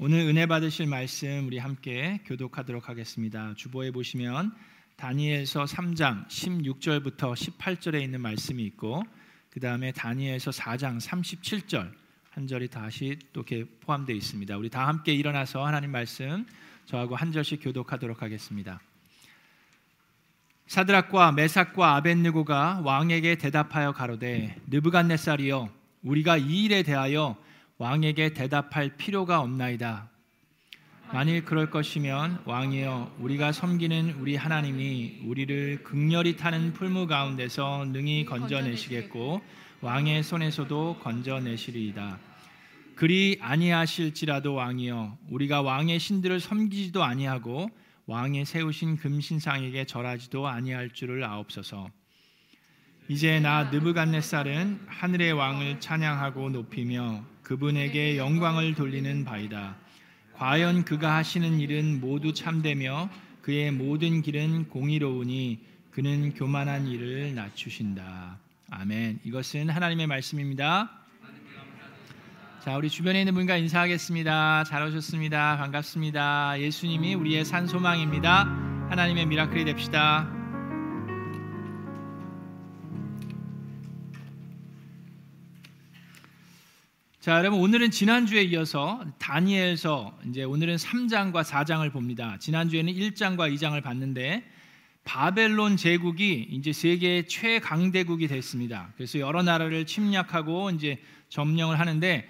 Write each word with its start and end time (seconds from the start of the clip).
오늘 0.00 0.20
은혜 0.20 0.46
받으실 0.46 0.86
말씀 0.86 1.48
우리 1.48 1.58
함께 1.58 2.20
교독하도록 2.24 2.88
하겠습니다. 2.88 3.52
주보에 3.56 3.90
보시면 3.90 4.54
다니엘서 4.94 5.64
3장 5.64 6.28
16절부터 6.28 7.34
18절에 7.34 8.00
있는 8.00 8.20
말씀이 8.20 8.62
있고 8.62 9.02
그 9.50 9.58
다음에 9.58 9.90
다니엘서 9.90 10.52
4장 10.52 11.00
37절 11.00 11.90
한 12.30 12.46
절이 12.46 12.68
다시 12.68 13.18
또 13.32 13.40
이렇게 13.40 13.64
포함되어 13.80 14.14
있습니다. 14.14 14.56
우리 14.56 14.70
다 14.70 14.86
함께 14.86 15.12
일어나서 15.14 15.66
하나님 15.66 15.90
말씀 15.90 16.46
저하고 16.86 17.16
한 17.16 17.32
절씩 17.32 17.64
교독하도록 17.64 18.22
하겠습니다. 18.22 18.80
사드락과 20.68 21.32
메삭과 21.32 21.96
아벤느고가 21.96 22.82
왕에게 22.84 23.34
대답하여 23.34 23.90
가로되 23.90 24.60
느부갓네살이여 24.68 25.68
우리가 26.04 26.36
이 26.36 26.66
일에 26.66 26.84
대하여 26.84 27.36
왕에게 27.78 28.34
대답할 28.34 28.96
필요가 28.96 29.40
없나이다. 29.40 30.10
만일 31.12 31.44
그럴 31.44 31.70
것이면 31.70 32.42
왕이여 32.44 33.16
우리가 33.20 33.52
섬기는 33.52 34.16
우리 34.18 34.34
하나님이 34.34 35.20
우리를 35.24 35.84
극렬히 35.84 36.36
타는 36.36 36.72
풀무 36.72 37.06
가운데서 37.06 37.86
능히 37.92 38.24
건져내시겠고 38.24 39.40
왕의 39.80 40.24
손에서도 40.24 40.98
건져내시리이다. 41.00 42.18
그리 42.96 43.38
아니하실지라도 43.40 44.54
왕이여 44.54 45.16
우리가 45.30 45.62
왕의 45.62 46.00
신들을 46.00 46.40
섬기지도 46.40 47.04
아니하고 47.04 47.70
왕의 48.06 48.44
세우신 48.44 48.96
금신상에게 48.96 49.84
절하지도 49.84 50.48
아니할 50.48 50.90
줄을 50.90 51.22
아옵소서. 51.22 51.90
이제 53.10 53.40
나 53.40 53.64
느부갓네살은 53.64 54.80
하늘의 54.86 55.32
왕을 55.32 55.80
찬양하고 55.80 56.50
높이며 56.50 57.24
그분에게 57.42 58.18
영광을 58.18 58.74
돌리는 58.74 59.24
바이다. 59.24 59.76
과연 60.34 60.84
그가 60.84 61.16
하시는 61.16 61.58
일은 61.58 62.00
모두 62.00 62.34
참되며 62.34 63.08
그의 63.40 63.72
모든 63.72 64.20
길은 64.20 64.68
공의로우니 64.68 65.58
그는 65.90 66.34
교만한 66.34 66.86
일을 66.86 67.34
낮추신다. 67.34 68.38
아멘. 68.70 69.20
이것은 69.24 69.70
하나님의 69.70 70.06
말씀입니다. 70.06 70.90
자, 72.62 72.76
우리 72.76 72.90
주변에 72.90 73.20
있는 73.20 73.32
분과 73.32 73.56
인사하겠습니다. 73.56 74.64
잘 74.64 74.82
오셨습니다. 74.82 75.56
반갑습니다. 75.56 76.60
예수님이 76.60 77.14
우리의 77.14 77.46
산 77.46 77.66
소망입니다. 77.66 78.44
하나님의 78.90 79.24
미라클이 79.24 79.64
됩시다. 79.64 80.37
자, 87.28 87.36
여러분 87.36 87.60
오늘은 87.60 87.90
지난주에 87.90 88.42
이어서 88.44 89.04
다니엘서 89.18 90.20
이제 90.30 90.44
오늘은 90.44 90.76
3장과 90.76 91.44
4장을 91.44 91.92
봅니다. 91.92 92.38
지난주에는 92.38 92.90
1장과 92.90 93.54
2장을 93.54 93.82
봤는데 93.82 94.50
바벨론 95.04 95.76
제국이 95.76 96.48
이제 96.50 96.72
세계 96.72 97.26
최강대국이 97.26 98.28
됐습니다. 98.28 98.94
그래서 98.96 99.18
여러 99.18 99.42
나라를 99.42 99.84
침략하고 99.84 100.70
이제 100.70 101.02
점령을 101.28 101.78
하는데 101.78 102.26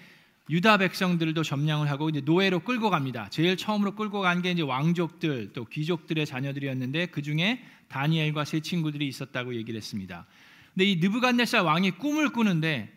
유다 0.51 0.79
백성들도 0.79 1.45
점령을 1.45 1.89
하고 1.89 2.09
이제 2.09 2.21
노예로 2.25 2.59
끌고 2.59 2.91
갑니다. 2.91 3.29
제일 3.31 3.57
처음으로 3.57 3.95
끌고 3.95 4.21
간 4.21 4.43
게 4.43 4.51
이제 4.51 4.63
왕족들 4.63 5.53
또 5.53 5.65
귀족들의 5.67 6.27
자녀들이었는데 6.27 7.07
그 7.07 7.23
중에 7.23 7.63
다니엘과 7.87 8.45
세 8.45 8.59
친구들이 8.59 9.07
있었다고 9.07 9.55
얘기를 9.55 9.79
했습니다. 9.79 10.27
근데 10.75 10.87
이 10.87 10.97
느부갓네살 10.97 11.61
왕이 11.61 11.93
꿈을 11.93 12.31
꾸는데 12.31 12.93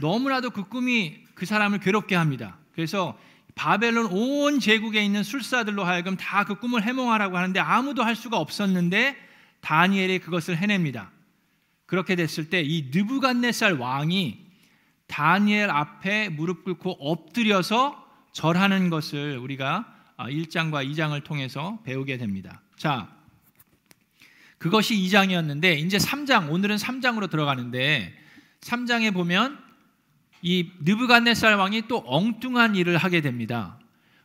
너무나도 0.00 0.50
그 0.50 0.64
꿈이 0.64 1.22
그 1.34 1.46
사람을 1.46 1.80
괴롭게 1.80 2.14
합니다. 2.14 2.58
그래서 2.74 3.18
바벨론 3.54 4.06
온 4.06 4.58
제국에 4.60 5.04
있는 5.04 5.22
술사들로 5.22 5.84
하여금 5.84 6.16
다 6.16 6.44
그 6.44 6.56
꿈을 6.56 6.82
해몽하라고 6.82 7.36
하는데 7.36 7.60
아무도 7.60 8.02
할 8.02 8.16
수가 8.16 8.38
없었는데 8.38 9.16
다니엘이 9.60 10.18
그것을 10.20 10.56
해냅니다. 10.56 11.10
그렇게 11.86 12.16
됐을 12.16 12.50
때 12.50 12.62
이 12.62 12.90
느부갓네살 12.92 13.74
왕이 13.74 14.44
다니엘 15.06 15.70
앞에 15.70 16.30
무릎 16.30 16.64
꿇고 16.64 16.90
엎드려서 16.92 18.02
절하는 18.32 18.90
것을 18.90 19.38
우리가 19.38 19.86
1장과 20.18 20.74
아, 20.76 20.84
2장을 20.84 21.22
통해서 21.24 21.78
배우게 21.84 22.18
됩니다. 22.18 22.60
자, 22.76 23.08
그것이 24.58 24.94
2장이었는데 24.96 25.78
이제 25.78 25.98
3장 25.98 26.50
오늘은 26.50 26.76
3장으로 26.76 27.30
들어가는데 27.30 28.14
3장에 28.60 29.12
보면 29.12 29.58
이 30.46 30.68
느부갓네살 30.82 31.54
왕이 31.54 31.88
또 31.88 32.04
엉뚱한 32.06 32.76
일을 32.76 32.98
하게 32.98 33.22
됩니다. 33.22 33.78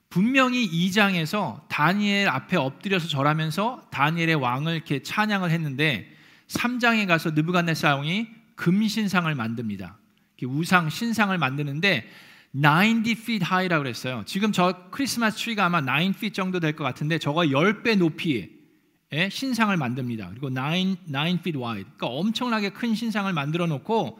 분명히 0.10 0.70
2장에서 0.70 1.62
다니엘 1.70 2.28
앞에 2.28 2.58
엎드려서 2.58 3.08
절하면서 3.08 3.88
다니엘의 3.90 4.36
왕을 4.36 4.76
이렇게 4.76 5.02
찬양을 5.02 5.50
했는데 5.50 6.14
3장에 6.50 7.08
가서 7.08 7.32
느부갓네살 7.32 7.94
왕이 7.94 8.28
금신상을 8.56 9.34
만듭니다. 9.34 9.98
우상 10.44 10.90
신상을 10.90 11.38
만드는데 11.38 12.10
90 12.52 13.08
feet 13.12 13.46
high라고 13.46 13.84
그랬어요. 13.84 14.24
지금 14.26 14.52
저 14.52 14.90
크리스마스 14.92 15.38
트리가 15.38 15.68
아마 15.68 15.80
9 15.80 16.10
feet 16.18 16.32
정도 16.34 16.60
될 16.60 16.76
것 16.76 16.84
같은데 16.84 17.18
저거 17.18 17.44
10배 17.44 17.98
높이의 17.98 18.50
신상을 19.30 19.76
만듭니다. 19.78 20.32
그리고 20.32 20.50
9, 20.50 20.54
9 20.54 20.60
feet 21.40 21.58
wide. 21.58 21.86
그러니까 21.96 22.08
엄청나게 22.08 22.72
큰 22.72 22.94
신상을 22.94 23.32
만들어 23.32 23.68
놓고 23.68 24.20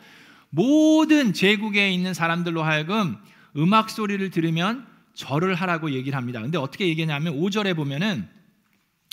모든 0.50 1.34
제국에 1.34 1.92
있는 1.92 2.14
사람들로 2.14 2.64
하여금 2.64 3.18
음악 3.56 3.90
소리를 3.90 4.30
들으면 4.30 4.88
절을 5.14 5.56
하라고 5.56 5.92
얘기를 5.92 6.18
합니다. 6.18 6.42
근데 6.42 6.58
어떻게 6.58 6.88
얘기하냐면 6.88 7.36
5절에 7.36 7.76
보면은 7.76 8.28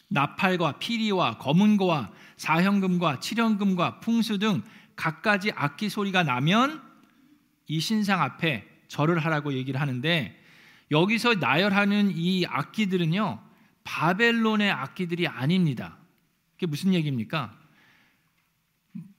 나팔과 0.09 0.79
피리와 0.79 1.39
검은고와 1.39 2.13
사형금과 2.37 3.21
칠형금과 3.21 4.01
풍수 4.01 4.39
등 4.39 4.63
갖가지 4.95 5.53
악기 5.55 5.89
소리가 5.89 6.23
나면 6.23 6.83
이 7.67 7.81
신상 7.81 8.23
앞에 8.23 8.65
절을 8.89 9.19
하라고 9.19 9.53
얘기를 9.55 9.81
하는데 9.81 10.41
여기서 10.91 11.35
나열하는 11.35 12.13
이 12.15 12.47
악기들은요 12.47 13.41
바벨론의 13.83 14.71
악기들이 14.71 15.27
아닙니다. 15.27 15.97
그게 16.53 16.67
무슨 16.67 16.95
얘기입니까? 16.95 17.57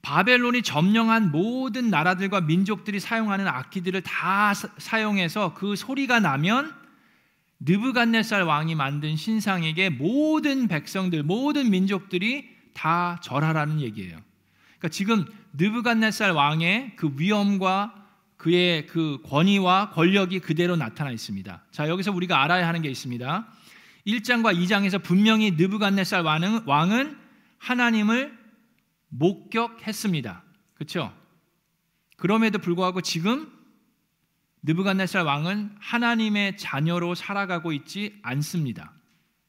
바벨론이 0.02 0.62
점령한 0.62 1.30
모든 1.30 1.90
나라들과 1.90 2.40
민족들이 2.40 3.00
사용하는 3.00 3.46
악기들을 3.46 4.00
다 4.02 4.54
사용해서 4.54 5.54
그 5.54 5.76
소리가 5.76 6.20
나면 6.20 6.74
느부갓네살 7.60 8.42
왕이 8.42 8.74
만든 8.74 9.16
신상에게 9.16 9.90
모든 9.90 10.68
백성들, 10.68 11.24
모든 11.24 11.70
민족들이 11.70 12.48
다 12.72 13.18
절하라는 13.22 13.80
얘기예요. 13.80 14.16
그러니까 14.78 14.88
지금 14.90 15.26
느부갓네살 15.54 16.30
왕의 16.30 16.94
그 16.96 17.12
위엄과 17.16 17.94
그의 18.36 18.86
그 18.86 19.20
권위와 19.24 19.90
권력이 19.90 20.38
그대로 20.38 20.76
나타나 20.76 21.10
있습니다. 21.10 21.62
자, 21.72 21.88
여기서 21.88 22.12
우리가 22.12 22.42
알아야 22.44 22.68
하는 22.68 22.82
게 22.82 22.88
있습니다. 22.88 23.46
1장과 24.06 24.56
2장에서 24.56 25.02
분명히 25.02 25.50
느부갓네살 25.50 26.22
왕은, 26.22 26.62
왕은 26.64 27.18
하나님을 27.58 28.37
목격했습니다. 29.08 30.42
그렇죠? 30.74 31.12
그럼에도 32.16 32.58
불구하고 32.58 33.00
지금 33.00 33.50
느부갓네살 34.62 35.24
왕은 35.24 35.76
하나님의 35.78 36.56
자녀로 36.56 37.14
살아가고 37.14 37.72
있지 37.72 38.18
않습니다. 38.22 38.92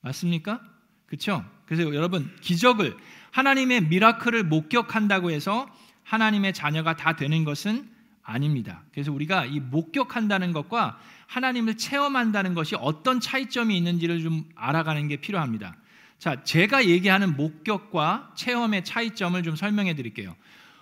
맞습니까? 0.01 0.61
그렇죠? 1.07 1.43
그래서 1.65 1.93
여러분 1.93 2.35
기적을 2.41 2.95
하나님의 3.31 3.85
미라클을 3.85 4.43
목격한다고 4.43 5.31
해서 5.31 5.67
하나님의 6.03 6.53
자녀가 6.53 6.95
다 6.95 7.15
되는 7.15 7.43
것은 7.43 7.89
아닙니다. 8.23 8.83
그래서 8.91 9.11
우리가 9.11 9.45
이 9.45 9.59
목격한다는 9.59 10.53
것과 10.53 10.99
하나님을 11.27 11.77
체험한다는 11.77 12.53
것이 12.53 12.75
어떤 12.75 13.19
차이점이 13.19 13.75
있는지를 13.77 14.21
좀 14.21 14.47
알아가는 14.55 15.07
게 15.07 15.17
필요합니다. 15.17 15.75
자, 16.19 16.43
제가 16.43 16.85
얘기하는 16.85 17.37
목격과 17.37 18.33
체험의 18.35 18.83
차이점을 18.83 19.41
좀 19.41 19.55
설명해 19.55 19.95
드릴게요. 19.95 20.35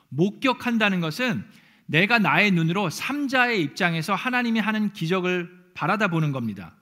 목격한다는 0.09 0.99
것은 0.99 1.45
내가 1.85 2.17
나의 2.17 2.51
눈으로 2.51 2.89
삼자의 2.89 3.61
입장에서 3.61 4.15
하나님이 4.15 4.59
하는 4.59 4.91
기적을 4.93 5.49
바라다 5.75 6.07
보는 6.07 6.31
겁니다. 6.31 6.73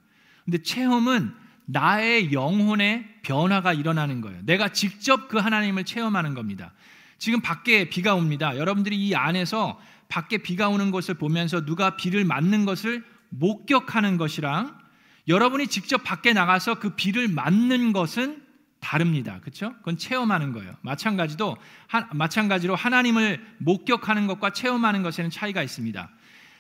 근데 0.46 0.63
체험은 0.63 1.34
나의 1.66 2.31
영혼의 2.31 3.06
변화가 3.24 3.74
일어나는 3.74 4.22
거예요. 4.22 4.40
내가 4.44 4.69
직접 4.69 5.28
그 5.28 5.38
하나님을 5.38 5.84
체험하는 5.84 6.34
겁니다. 6.34 6.74
지금 7.18 7.42
밖에 7.42 7.90
비가 7.90 8.16
옵니다. 8.16 8.56
여러분들이 8.56 8.96
이 8.96 9.16
안에서 9.16 9.80
밖에 10.08 10.38
비가 10.38 10.69
오는 10.69 10.92
것을 10.92 11.16
보면서 11.16 11.66
누가 11.66 11.98
비를 11.98 12.24
맞는 12.24 12.66
것을 12.66 13.04
목격하는 13.30 14.18
것이랑 14.18 14.78
여러분이 15.28 15.68
직접 15.68 16.04
밖에 16.04 16.34
나가서 16.34 16.75
그 16.75 16.92
비를 16.92 17.28
맞는 17.28 17.92
것은 17.92 18.45
다릅니다. 18.86 19.40
그렇죠? 19.42 19.74
그건 19.80 19.98
체험하는 19.98 20.54
거예요. 20.54 20.76
마찬가지도 20.82 21.58
하, 21.88 22.08
마찬가지로 22.14 22.76
하나님을 22.76 23.44
목격하는 23.58 24.28
것과 24.28 24.52
체험하는 24.52 25.02
것에는 25.02 25.32
차이가 25.32 25.64
있습니다. 25.64 26.08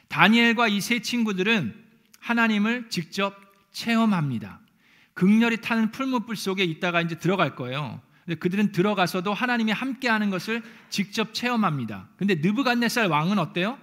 다니엘과 0.07 0.67
이 0.69 0.81
세 0.81 0.99
친구들은 1.01 1.75
하나님을 2.19 2.89
직접 2.89 3.35
체험합니다. 3.71 4.59
극렬히 5.13 5.57
타는 5.57 5.91
풀무불 5.91 6.35
속에 6.35 6.63
있다가 6.63 7.01
이제 7.01 7.19
들어갈 7.19 7.55
거예요. 7.55 8.01
근데 8.25 8.39
그들은 8.39 8.71
들어가서도 8.71 9.31
하나님이 9.31 9.71
함께하는 9.71 10.31
것을 10.31 10.63
직접 10.89 11.31
체험합니다. 11.35 12.07
근데 12.17 12.33
느부갓네살 12.35 13.07
왕은 13.07 13.37
어때요? 13.37 13.77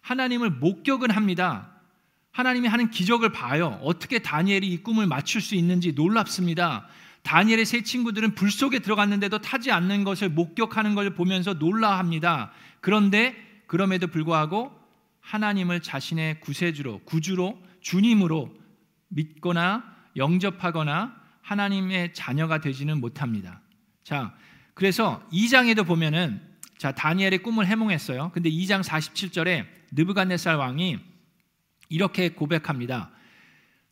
하나님을 0.00 0.50
목격은 0.50 1.12
합니다. 1.12 1.70
하나님이 2.32 2.66
하는 2.66 2.90
기적을 2.90 3.30
봐요. 3.30 3.78
어떻게 3.82 4.18
다니엘이 4.18 4.66
이 4.66 4.82
꿈을 4.82 5.06
맞출 5.06 5.40
수 5.40 5.54
있는지 5.54 5.92
놀랍습니다. 5.92 6.88
다니엘의 7.24 7.64
세 7.64 7.82
친구들은 7.82 8.34
불 8.34 8.50
속에 8.50 8.78
들어갔는데도 8.78 9.38
타지 9.38 9.72
않는 9.72 10.04
것을 10.04 10.28
목격하는 10.28 10.94
걸 10.94 11.14
보면서 11.14 11.54
놀라합니다. 11.54 12.52
그런데 12.80 13.34
그럼에도 13.66 14.06
불구하고 14.06 14.70
하나님을 15.20 15.80
자신의 15.80 16.40
구세주로, 16.40 17.00
구주로, 17.04 17.58
주님으로 17.80 18.54
믿거나 19.08 19.84
영접하거나 20.16 21.16
하나님의 21.40 22.12
자녀가 22.12 22.60
되지는 22.60 23.00
못합니다. 23.00 23.60
자, 24.02 24.34
그래서 24.74 25.26
2장에도 25.32 25.86
보면은 25.86 26.42
자, 26.76 26.92
다니엘의 26.92 27.38
꿈을 27.42 27.66
해몽했어요. 27.66 28.32
근데 28.34 28.50
2장 28.50 28.82
47절에 28.82 29.66
느부갓네살 29.92 30.56
왕이 30.56 30.98
이렇게 31.88 32.30
고백합니다. 32.30 33.10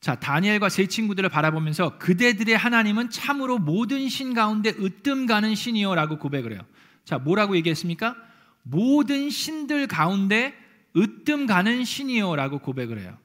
자, 0.02 0.16
다니엘과 0.16 0.68
세 0.68 0.86
친구들을 0.86 1.28
바라보면서 1.28 1.96
그대들의 1.98 2.56
하나님은 2.56 3.10
참으로 3.10 3.58
모든 3.58 4.08
신 4.08 4.34
가운데 4.34 4.70
으뜸 4.70 5.26
가는 5.26 5.54
신이요라고 5.54 6.18
고백을 6.18 6.52
해요. 6.52 6.60
자, 7.04 7.18
뭐라고 7.18 7.56
얘기했습니까? 7.56 8.16
모든 8.64 9.30
신들 9.30 9.86
가운데 9.86 10.54
으뜸 10.96 11.46
가는 11.46 11.84
신이요라고 11.84 12.58
고백을 12.58 12.98
해요. 12.98 13.16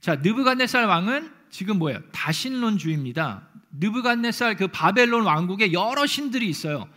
자, 0.00 0.16
느부갓네살 0.16 0.86
왕은 0.86 1.30
지금 1.50 1.78
뭐예요? 1.78 2.00
다신론주의입니다. 2.12 3.46
느부갓네살 3.78 4.56
그 4.56 4.68
바벨론 4.68 5.26
왕국에 5.26 5.74
여러 5.74 6.06
신들이 6.06 6.48
있어요. 6.48 6.88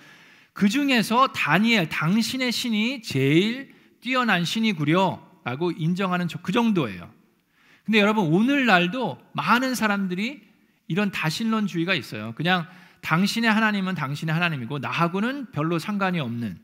그 0.54 0.70
중에서 0.70 1.28
다니엘 1.34 1.90
당신의 1.90 2.54
신이 2.54 3.02
제일 3.02 3.76
뛰어난 4.00 4.46
신이구려라고 4.46 5.72
인정하는 5.72 6.30
그 6.42 6.54
정도예요. 6.54 7.13
근데 7.86 8.00
여러분 8.00 8.26
오늘날도 8.26 9.20
많은 9.34 9.76
사람들이 9.76 10.42
이런 10.88 11.12
다신론주의가 11.12 11.94
있어요. 11.94 12.34
그냥 12.36 12.66
당신의 13.02 13.52
하나님은 13.52 13.96
당신의 13.96 14.34
하나님이고 14.34 14.80
나하고는 14.80 15.52
별로 15.52 15.80
상관이 15.80 16.20
없는 16.20 16.58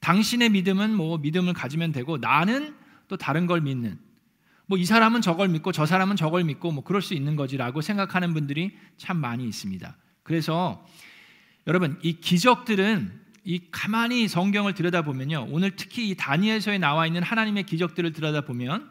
당신의 0.00 0.50
믿음은 0.50 0.94
뭐 0.94 1.18
믿음을 1.18 1.52
가지면 1.52 1.92
되고 1.92 2.16
나는 2.18 2.74
또 3.08 3.16
다른 3.16 3.46
걸 3.46 3.60
믿는 3.60 3.98
뭐 4.66 4.78
이 4.78 4.84
사람은 4.84 5.20
저걸 5.20 5.48
믿고 5.48 5.72
저 5.72 5.84
사람은 5.84 6.14
저걸 6.14 6.44
믿고 6.44 6.70
뭐 6.70 6.84
그럴 6.84 7.02
수 7.02 7.14
있는 7.14 7.34
거지라고 7.34 7.80
생각하는 7.80 8.32
분들이 8.32 8.78
참 8.96 9.16
많이 9.16 9.44
있습니다. 9.44 9.96
그래서 10.22 10.86
여러분 11.66 11.98
이 12.02 12.20
기적들은 12.20 13.20
이 13.42 13.62
가만히 13.72 14.28
성경을 14.28 14.74
들여다보면요. 14.74 15.48
오늘 15.50 15.74
특히 15.74 16.08
이 16.08 16.14
다니엘서에 16.14 16.78
나와 16.78 17.08
있는 17.08 17.20
하나님의 17.20 17.64
기적들을 17.64 18.12
들여다보면 18.12 18.88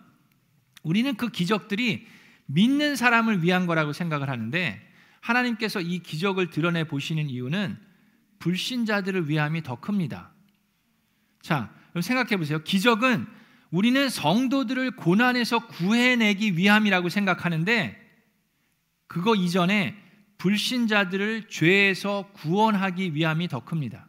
우리는 0.84 1.16
그 1.16 1.30
기적들이 1.30 2.08
믿는 2.46 2.96
사람을 2.96 3.44
위한 3.44 3.68
거라고 3.68 3.94
생각을 3.94 4.30
하는데 4.30 4.81
하나님께서 5.22 5.81
이 5.81 6.00
기적을 6.00 6.50
드러내 6.50 6.86
보시는 6.86 7.30
이유는 7.30 7.78
불신자들을 8.40 9.30
위함이 9.30 9.64
더 9.64 9.80
큽니다. 9.80 10.31
자, 11.42 11.74
생각해 12.00 12.38
보세요. 12.38 12.64
기적은 12.64 13.28
우리는 13.72 14.10
성도들을 14.10 14.96
고난에서 14.96 15.68
구해내기 15.68 16.58
위함이라고 16.58 17.10
생각하는데 17.10 17.98
그거 19.08 19.36
이전에 19.36 19.96
불신자들을 20.38 21.50
죄에서 21.50 22.30
구원하기 22.34 23.14
위함이 23.14 23.48
더 23.48 23.64
큽니다. 23.64 24.08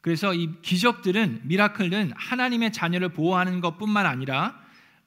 그래서 0.00 0.34
이 0.34 0.60
기적들은 0.62 1.42
미라클은 1.44 2.12
하나님의 2.14 2.72
자녀를 2.72 3.10
보호하는 3.10 3.60
것뿐만 3.60 4.06
아니라 4.06 4.63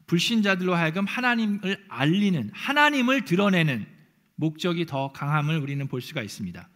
불신자들로 0.07 0.74
하여금 0.74 1.06
하나님을 1.06 1.86
알리는 1.89 2.50
하나님을 2.54 3.25
드러내는 3.25 3.86
목적이 4.36 4.86
더 4.86 5.12
강함을 5.12 5.59
우리는 5.59 5.86
볼 5.88 6.01
수가 6.01 6.21
있습니다. 6.21 6.68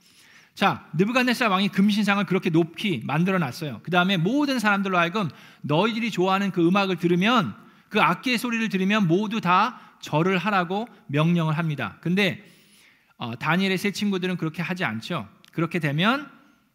자, 0.53 0.85
느부갓네살 0.93 1.49
왕이 1.49 1.69
금신상을 1.69 2.23
그렇게 2.25 2.49
높이 2.49 3.01
만들어 3.05 3.39
놨어요. 3.39 3.79
그다음에 3.83 4.17
모든 4.17 4.59
사람들로 4.59 4.97
하여금 4.97 5.29
너희들이 5.61 6.11
좋아하는 6.11 6.51
그 6.51 6.67
음악을 6.67 6.97
들으면 6.97 7.55
그 7.89 8.01
악기의 8.01 8.37
소리를 8.37 8.67
들으면 8.69 9.07
모두 9.07 9.41
다 9.41 9.79
절을 10.01 10.37
하라고 10.37 10.87
명령을 11.07 11.57
합니다. 11.57 11.97
근데 12.01 12.43
어, 13.17 13.37
다니엘의 13.37 13.77
세 13.77 13.91
친구들은 13.91 14.37
그렇게 14.37 14.61
하지 14.61 14.83
않죠. 14.83 15.29
그렇게 15.53 15.79
되면 15.79 16.29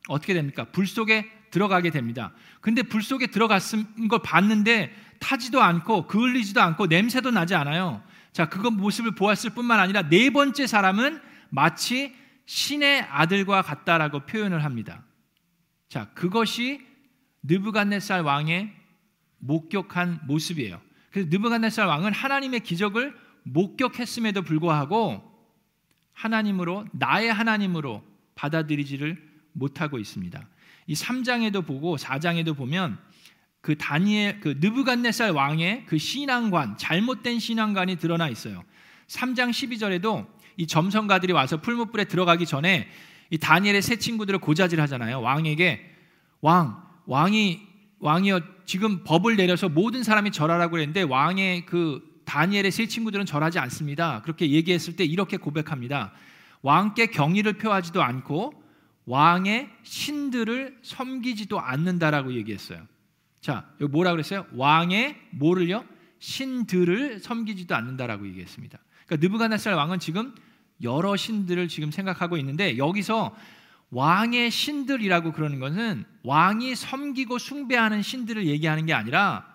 어떻게 0.09 0.33
됩니까? 0.33 0.65
불 0.73 0.87
속에 0.87 1.31
들어가게 1.57 1.89
됩니다. 1.89 2.33
근데 2.61 2.83
불 2.83 3.03
속에 3.03 3.29
들어갔은 3.29 4.09
걸 4.09 4.21
봤는데 4.23 4.95
타지도 5.21 5.63
않고 5.63 6.07
그을리지도 6.07 6.61
않고 6.61 6.87
냄새도 6.87 7.31
나지 7.31 7.55
않아요. 7.55 8.03
자, 8.33 8.51
그거 8.51 8.71
모습을 8.71 9.15
보았을 9.15 9.51
뿐만 9.55 9.81
아니라 9.81 10.07
네 10.11 10.29
번째 10.29 10.67
사람은 10.67 11.19
마치 11.49 12.15
신의 12.45 13.07
아들과 13.09 13.63
같다라고 13.63 14.27
표현을 14.27 14.65
합니다. 14.65 15.03
자, 15.89 16.11
그것이 16.13 16.87
느부갓네살 17.45 18.21
왕의 18.21 18.71
목격한 19.39 20.21
모습이에요. 20.27 20.79
그래서 21.11 21.31
느부갓네살 21.31 21.87
왕은 21.87 22.13
하나님의 22.13 22.61
기적을 22.61 23.17
목격했음에도 23.45 24.43
불구하고 24.43 25.25
하나님으로 26.13 26.87
나의 26.93 27.33
하나님으로 27.33 28.05
받아들이지를 28.35 29.17
못하고 29.53 29.99
있습니다. 29.99 30.47
이 30.87 30.95
3장에도 30.95 31.67
보고 31.67 31.97
4장에도 31.97 32.57
보면 32.57 32.99
그 33.61 33.77
다니엘 33.77 34.41
그 34.41 34.57
느부갓네살 34.61 35.33
왕의 35.33 35.87
그 35.87 35.99
신앙관 35.99 36.77
잘못된 36.77 37.41
신앙관이 37.41 37.97
드러나 37.97 38.29
있어요. 38.29 38.63
3장 39.09 39.51
12절에도 39.51 40.27
이 40.57 40.67
점성가들이 40.67 41.33
와서 41.33 41.61
풀무불에 41.61 42.05
들어가기 42.05 42.47
전에 42.47 42.89
이 43.31 43.39
다니엘의 43.39 43.83
세 43.83 43.97
친구들을 43.97 44.39
고자질 44.39 44.81
하잖아요. 44.83 45.21
왕에게 45.21 45.91
왕 46.41 46.81
왕이 47.07 47.61
왕이여 47.99 48.41
지금 48.67 49.05
법을 49.05 49.37
내려서 49.37 49.69
모든 49.69 50.03
사람이 50.03 50.31
절하라고 50.31 50.73
그랬는데 50.73 51.03
왕의 51.03 51.67
그 51.67 52.03
다니엘의 52.25 52.71
세 52.71 52.87
친구들은 52.87 53.27
절하지 53.27 53.59
않습니다. 53.59 54.23
그렇게 54.23 54.51
얘기했을 54.51 54.97
때 54.97 55.05
이렇게 55.05 55.37
고백합니다. 55.37 56.13
왕께 56.63 57.07
경의를 57.07 57.55
표하지도 57.55 58.03
않고 58.03 58.53
왕의 59.07 59.71
신들을 59.83 60.79
섬기지도 60.83 61.61
않는다라고 61.61 62.35
얘기했어요. 62.35 62.87
자, 63.41 63.69
여기 63.81 63.91
뭐라 63.91 64.11
그랬어요? 64.11 64.47
왕의 64.53 65.17
뭐를요? 65.31 65.85
신들을 66.19 67.21
섬기지도 67.21 67.75
않는다라고 67.75 68.27
얘기했습니다. 68.29 68.79
그러니까 69.07 69.27
느부갓네살 69.27 69.75
왕은 69.75 70.01
지금 70.01 70.35
여러 70.83 71.17
신들을 71.17 71.69
지금 71.69 71.91
생각하고 71.91 72.37
있는데 72.39 72.77
여기서 72.77 73.35
왕의 73.91 74.51
신들이라고 74.51 75.33
그러는 75.33 75.61
것은 75.61 76.05
왕이 76.25 76.75
섬기고 76.75 77.39
숭배하는 77.39 78.03
신들을 78.03 78.47
얘기하는 78.47 78.87
게 78.87 78.93
아니라 78.93 79.47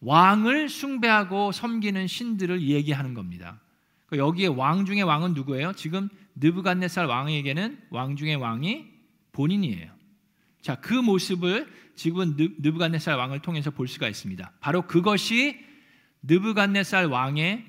왕을 0.00 0.68
숭배하고 0.68 1.52
섬기는 1.52 2.06
신들을 2.06 2.62
얘기하는 2.62 3.12
겁니다. 3.12 3.60
그러니까 4.06 4.26
여기에 4.26 4.46
왕 4.48 4.86
중의 4.86 5.02
왕은 5.02 5.34
누구예요? 5.34 5.74
지금 5.74 6.08
느부갓네살 6.36 7.06
왕에게는 7.06 7.78
왕 7.90 8.16
중의 8.16 8.36
왕이 8.36 8.86
본인이에요. 9.32 9.90
자, 10.62 10.76
그 10.76 10.94
모습을 10.94 11.70
지금 11.94 12.34
느부갓네살 12.36 13.16
왕을 13.16 13.40
통해서 13.40 13.70
볼 13.70 13.88
수가 13.88 14.08
있습니다. 14.08 14.52
바로 14.60 14.82
그것이 14.82 15.58
느부갓네살 16.22 17.06
왕의 17.06 17.64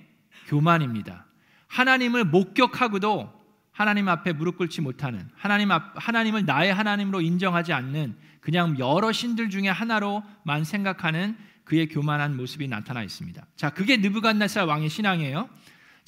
교만입니다. 0.47 1.25
하나님을 1.67 2.25
목격하고도 2.25 3.33
하나님 3.71 4.09
앞에 4.09 4.33
무릎 4.33 4.57
꿇지 4.57 4.81
못하는 4.81 5.29
하나님 5.35 5.71
앞 5.71 5.93
하나님을 5.95 6.45
나의 6.45 6.73
하나님으로 6.73 7.21
인정하지 7.21 7.73
않는 7.73 8.15
그냥 8.41 8.79
여러 8.79 9.11
신들 9.11 9.49
중에 9.49 9.67
하나로만 9.67 10.63
생각하는 10.63 11.37
그의 11.63 11.87
교만한 11.87 12.35
모습이 12.35 12.67
나타나 12.67 13.03
있습니다. 13.03 13.45
자, 13.55 13.69
그게 13.69 13.97
느부갓네살 13.97 14.65
왕의 14.65 14.89
신앙이에요. 14.89 15.49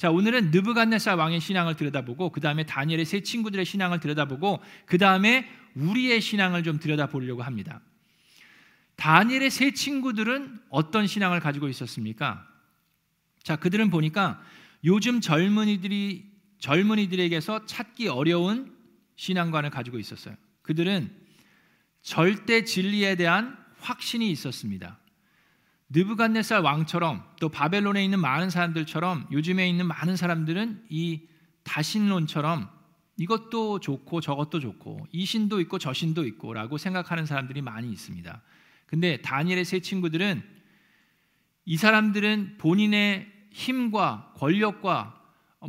자, 0.00 0.10
오늘은 0.10 0.50
느부갓네살 0.50 1.18
왕의 1.18 1.40
신앙을 1.40 1.76
들여다보고 1.76 2.30
그 2.30 2.40
다음에 2.40 2.64
다니엘의 2.64 3.04
세 3.04 3.20
친구들의 3.20 3.66
신앙을 3.66 4.00
들여다보고 4.00 4.60
그 4.86 4.96
다음에 4.96 5.46
우리의 5.74 6.22
신앙을 6.22 6.62
좀 6.62 6.78
들여다보려고 6.78 7.42
합니다. 7.42 7.82
다니엘의 8.96 9.50
세 9.50 9.72
친구들은 9.72 10.58
어떤 10.70 11.06
신앙을 11.06 11.40
가지고 11.40 11.68
있었습니까? 11.68 12.48
자, 13.42 13.56
그들은 13.56 13.90
보니까 13.90 14.42
요즘 14.84 15.20
젊은이들이 15.20 16.30
젊은이들에게서 16.60 17.66
찾기 17.66 18.08
어려운 18.08 18.74
신앙관을 19.16 19.68
가지고 19.68 19.98
있었어요. 19.98 20.34
그들은 20.62 21.14
절대 22.00 22.64
진리에 22.64 23.16
대한 23.16 23.54
확신이 23.80 24.30
있었습니다. 24.30 24.98
느부갓네살 25.90 26.62
왕처럼 26.62 27.24
또 27.40 27.48
바벨론에 27.48 28.04
있는 28.04 28.20
많은 28.20 28.50
사람들처럼 28.50 29.26
요즘에 29.32 29.68
있는 29.68 29.86
많은 29.86 30.16
사람들은 30.16 30.86
이 30.88 31.22
다신론처럼 31.64 32.68
이것도 33.16 33.80
좋고 33.80 34.20
저것도 34.20 34.60
좋고 34.60 35.06
이 35.12 35.24
신도 35.24 35.60
있고 35.60 35.78
저 35.78 35.92
신도 35.92 36.26
있고라고 36.26 36.78
생각하는 36.78 37.26
사람들이 37.26 37.60
많이 37.60 37.90
있습니다. 37.90 38.40
근데 38.86 39.20
다니엘의 39.20 39.64
세 39.64 39.80
친구들은 39.80 40.42
이 41.66 41.76
사람들은 41.76 42.56
본인의 42.58 43.30
힘과 43.52 44.32
권력과 44.36 45.20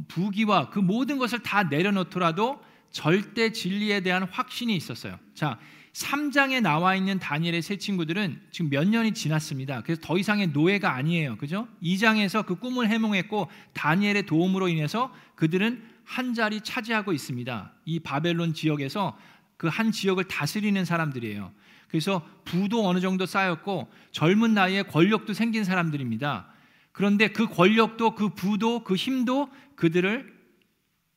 부귀와 0.08 0.70
그 0.70 0.80
모든 0.80 1.18
것을 1.18 1.40
다 1.40 1.63
내려놓더라도 1.63 2.63
절대 2.92 3.51
진리에 3.51 4.01
대한 4.01 4.24
확신이 4.24 4.75
있었어요. 4.75 5.20
자, 5.34 5.60
3장에 5.93 6.62
나와 6.62 6.95
있는 6.95 7.19
다니엘의 7.19 7.62
세 7.62 7.77
친구들은 7.77 8.41
지금 8.51 8.69
몇 8.69 8.88
년이 8.88 9.13
지났습니다. 9.13 9.81
그래서 9.81 10.01
더 10.03 10.17
이상의 10.17 10.48
노예가 10.48 10.93
아니에요. 10.93 11.38
그죠? 11.38 11.67
2장에서 11.83 12.45
그 12.45 12.55
꿈을 12.55 12.89
해몽했고 12.89 13.50
다니엘의 13.74 14.25
도움으로 14.25 14.69
인해서 14.69 15.13
그들은 15.36 15.83
한 16.05 16.33
자리 16.33 16.62
차지하고 16.62 17.13
있습니다. 17.13 17.74
이 17.86 18.00
바벨론 18.00 18.53
지역에서 18.53 19.17
그 19.62 19.69
한 19.69 19.91
지역을 19.91 20.24
다스리는 20.24 20.83
사람들이에요. 20.83 21.51
그래서 21.88 22.27
부도 22.45 22.88
어느 22.88 23.00
정도 23.00 23.27
쌓였고 23.27 23.91
젊은 24.12 24.55
나이에 24.55 24.81
권력도 24.81 25.33
생긴 25.33 25.63
사람들입니다. 25.63 26.48
그런데 26.91 27.27
그 27.27 27.45
권력도 27.45 28.15
그 28.15 28.29
부도 28.29 28.83
그 28.83 28.95
힘도 28.95 29.51
그들을 29.75 30.33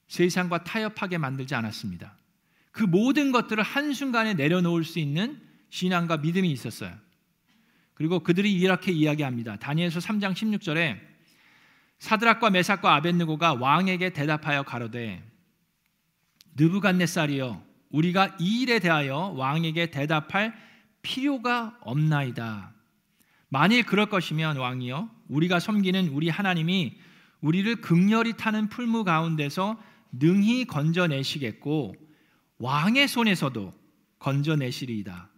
세상과 0.09 0.65
타협하게 0.65 1.17
만들지 1.17 1.55
않았습니다. 1.55 2.19
그 2.75 2.83
모든 2.83 3.31
것들을 3.31 3.63
한순간에 3.63 4.35
내려놓을 4.35 4.83
수 4.83 4.99
있는 4.99 5.41
신앙과 5.71 6.17
믿음이 6.17 6.51
있었어요. 6.51 6.93
그리고 7.95 8.19
그들이 8.19 8.53
이렇게 8.53 8.91
이야기합니다. 8.91 9.57
다니엘서 9.57 10.01
3장 10.01 10.33
16절에 10.33 10.99
사드락과 12.01 12.51
메삭과 12.51 12.97
아벤느고가 12.97 13.55
왕에게 13.55 14.11
대답하여 14.11 14.65
가로되 14.65 15.23
느부갓네살이여 16.57 17.65
우리가 17.91 18.37
이 18.41 18.63
일에 18.63 18.81
대하여 18.81 19.33
왕에게 19.37 19.93
대답할 19.93 20.53
필요가 21.01 21.79
없나이다. 21.81 22.75
만일 23.51 23.85
그럴 23.85 24.07
것이면 24.07 24.57
왕이여 24.57 25.09
우리가 25.29 25.61
섬기는 25.61 26.09
우리 26.09 26.29
하나님이 26.29 26.99
우리를 27.41 27.77
극렬히 27.77 28.33
타는 28.33 28.69
풀무 28.69 29.05
가운데서 29.05 29.81
능히 30.11 30.65
건져내시겠고 30.65 32.04
왕의 32.65 33.09
손에서도 33.09 33.75
건져내시리이다. 34.21 35.29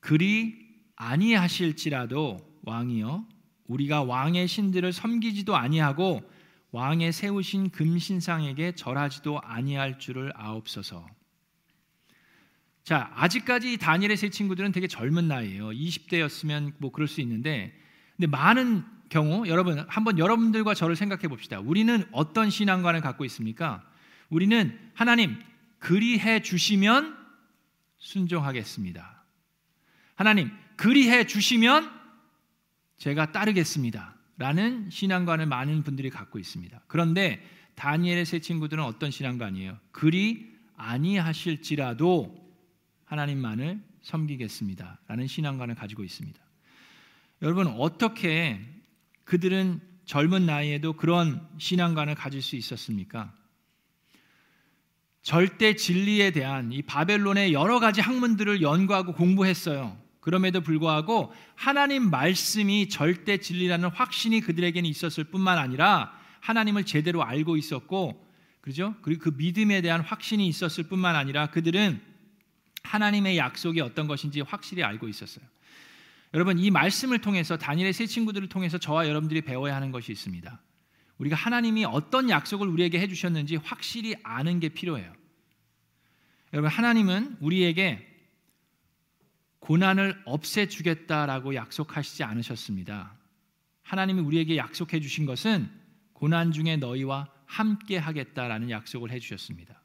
그리 0.00 0.68
아니하실지라도 0.96 2.38
왕이여 2.62 3.24
우리가 3.68 4.02
왕의 4.02 4.48
신들을 4.48 4.92
섬기지도 4.92 5.54
아니하고 5.54 6.28
왕의 6.72 7.12
세우신 7.12 7.70
금신상에게 7.70 8.72
절하지도 8.72 9.40
아니할 9.42 10.00
줄을 10.00 10.32
아옵소서. 10.34 11.06
자, 12.82 13.12
아직까지 13.14 13.76
다니엘의 13.76 14.16
세 14.16 14.28
친구들은 14.28 14.72
되게 14.72 14.88
젊은 14.88 15.28
나이에요. 15.28 15.68
20대였으면 15.68 16.72
뭐 16.78 16.90
그럴 16.90 17.06
수 17.06 17.20
있는데 17.20 17.72
근데 18.16 18.26
많은 18.26 18.82
경우 19.08 19.46
여러분 19.46 19.78
한번 19.88 20.18
여러분들과 20.18 20.74
저를 20.74 20.96
생각해 20.96 21.28
봅시다. 21.28 21.60
우리는 21.60 22.04
어떤 22.10 22.50
신앙관을 22.50 23.02
갖고 23.02 23.24
있습니까? 23.24 23.88
우리는 24.30 24.76
하나님 24.94 25.38
그리해 25.80 26.40
주시면 26.40 27.16
순종하겠습니다. 27.98 29.24
하나님 30.14 30.50
그리해 30.76 31.26
주시면 31.26 31.90
제가 32.96 33.32
따르겠습니다. 33.32 34.14
라는 34.36 34.88
신앙관을 34.88 35.46
많은 35.46 35.82
분들이 35.82 36.08
갖고 36.08 36.38
있습니다. 36.38 36.80
그런데 36.86 37.44
다니엘의 37.74 38.24
세 38.24 38.38
친구들은 38.38 38.82
어떤 38.84 39.10
신앙관이에요? 39.10 39.78
그리 39.90 40.54
아니하실지라도 40.76 42.34
하나님만을 43.04 43.82
섬기겠습니다. 44.02 44.98
라는 45.08 45.26
신앙관을 45.26 45.74
가지고 45.74 46.04
있습니다. 46.04 46.40
여러분 47.42 47.66
어떻게 47.66 48.60
그들은 49.24 49.80
젊은 50.04 50.46
나이에도 50.46 50.94
그런 50.94 51.46
신앙관을 51.58 52.14
가질 52.14 52.42
수 52.42 52.56
있었습니까? 52.56 53.34
절대 55.22 55.76
진리에 55.76 56.30
대한 56.30 56.72
이 56.72 56.82
바벨론의 56.82 57.52
여러 57.52 57.78
가지 57.78 58.00
학문들을 58.00 58.62
연구하고 58.62 59.12
공부했어요. 59.12 59.98
그럼에도 60.20 60.60
불구하고 60.60 61.32
하나님 61.54 62.10
말씀이 62.10 62.88
절대 62.88 63.38
진리라는 63.38 63.88
확신이 63.90 64.40
그들에게는 64.40 64.88
있었을 64.88 65.24
뿐만 65.24 65.58
아니라 65.58 66.12
하나님을 66.40 66.84
제대로 66.84 67.24
알고 67.24 67.56
있었고 67.56 68.26
그죠? 68.60 68.94
그리고 69.02 69.24
그 69.24 69.36
믿음에 69.36 69.80
대한 69.80 70.00
확신이 70.02 70.46
있었을 70.46 70.84
뿐만 70.84 71.16
아니라 71.16 71.50
그들은 71.50 72.00
하나님의 72.82 73.38
약속이 73.38 73.80
어떤 73.80 74.06
것인지 74.06 74.40
확실히 74.42 74.82
알고 74.82 75.08
있었어요. 75.08 75.44
여러분 76.32 76.58
이 76.58 76.70
말씀을 76.70 77.20
통해서 77.20 77.56
다니엘의 77.56 77.92
세 77.92 78.06
친구들을 78.06 78.48
통해서 78.48 78.78
저와 78.78 79.08
여러분들이 79.08 79.40
배워야 79.40 79.74
하는 79.74 79.90
것이 79.90 80.12
있습니다. 80.12 80.60
우리가 81.20 81.36
하나님이 81.36 81.84
어떤 81.84 82.30
약속을 82.30 82.66
우리에게 82.66 82.98
해주셨는지 82.98 83.56
확실히 83.56 84.14
아는 84.22 84.58
게 84.58 84.70
필요해요. 84.70 85.12
여러분 86.52 86.70
하나님은 86.70 87.36
우리에게 87.40 88.06
고난을 89.58 90.22
없애주겠다라고 90.24 91.54
약속하시지 91.54 92.24
않으셨습니다. 92.24 93.14
하나님이 93.82 94.20
우리에게 94.20 94.56
약속해 94.56 95.00
주신 95.00 95.26
것은 95.26 95.70
고난 96.14 96.52
중에 96.52 96.78
너희와 96.78 97.28
함께 97.44 97.98
하겠다라는 97.98 98.70
약속을 98.70 99.10
해 99.10 99.18
주셨습니다. 99.18 99.78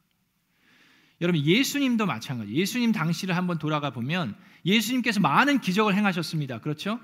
여러분 1.20 1.42
예수님도 1.42 2.06
마찬가지. 2.06 2.54
예수님 2.54 2.94
당시를 2.94 3.36
한번 3.36 3.60
돌아가 3.60 3.90
보면 3.90 4.38
예수님께서 4.66 5.20
많은 5.20 5.60
기적을 5.60 5.96
행하셨습니다. 5.96 6.62
그렇죠? 6.62 7.00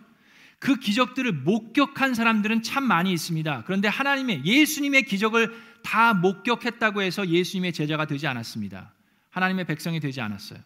그 0.62 0.75
기적들을 0.75 1.32
목격한 1.32 2.13
사람들은 2.13 2.62
참 2.62 2.84
많이 2.84 3.12
있습니다. 3.12 3.63
그런데 3.65 3.88
하나님의 3.88 4.46
예수님의 4.46 5.03
기적을 5.06 5.60
다 5.82 6.13
목격했다고 6.13 7.01
해서 7.01 7.27
예수님의 7.27 7.74
제자가 7.74 8.06
되지 8.06 8.27
않았습니다. 8.27 8.94
하나님의 9.32 9.65
백성이 9.65 10.00
되지 10.00 10.22
않았어요. 10.22 10.60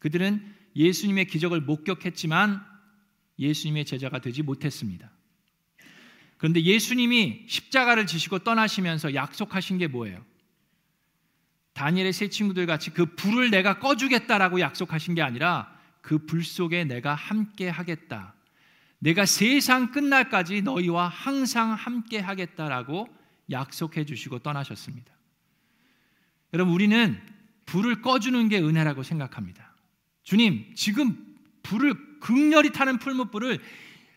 그들은 0.00 0.44
예수님의 0.74 1.26
기적을 1.26 1.60
목격했지만 1.60 2.60
예수님의 3.38 3.84
제자가 3.84 4.18
되지 4.18 4.42
못했습니다. 4.42 5.12
그런데 6.38 6.60
예수님이 6.62 7.44
십자가를 7.46 8.08
지시고 8.08 8.40
떠나시면서 8.40 9.14
약속하신 9.14 9.78
게 9.78 9.86
뭐예요? 9.86 10.24
다니엘의 11.74 12.12
세 12.12 12.28
친구들 12.28 12.66
같이 12.66 12.90
그 12.90 13.14
불을 13.14 13.50
내가 13.50 13.78
꺼주겠다라고 13.78 14.58
약속하신 14.58 15.14
게 15.14 15.22
아니라 15.22 15.72
그 16.02 16.18
불 16.18 16.42
속에 16.42 16.82
내가 16.82 17.14
함께 17.14 17.68
하겠다. 17.68 18.35
내가 18.98 19.26
세상 19.26 19.92
끝날까지 19.92 20.62
너희와 20.62 21.08
항상 21.08 21.72
함께 21.72 22.18
하겠다라고 22.18 23.08
약속해 23.50 24.04
주시고 24.04 24.40
떠나셨습니다. 24.40 25.12
여러분, 26.52 26.74
우리는 26.74 27.20
불을 27.66 28.00
꺼주는 28.00 28.48
게 28.48 28.60
은혜라고 28.60 29.02
생각합니다. 29.02 29.74
주님, 30.22 30.72
지금 30.74 31.36
불을 31.62 32.20
극렬히 32.20 32.72
타는 32.72 32.98
풀무불을 32.98 33.60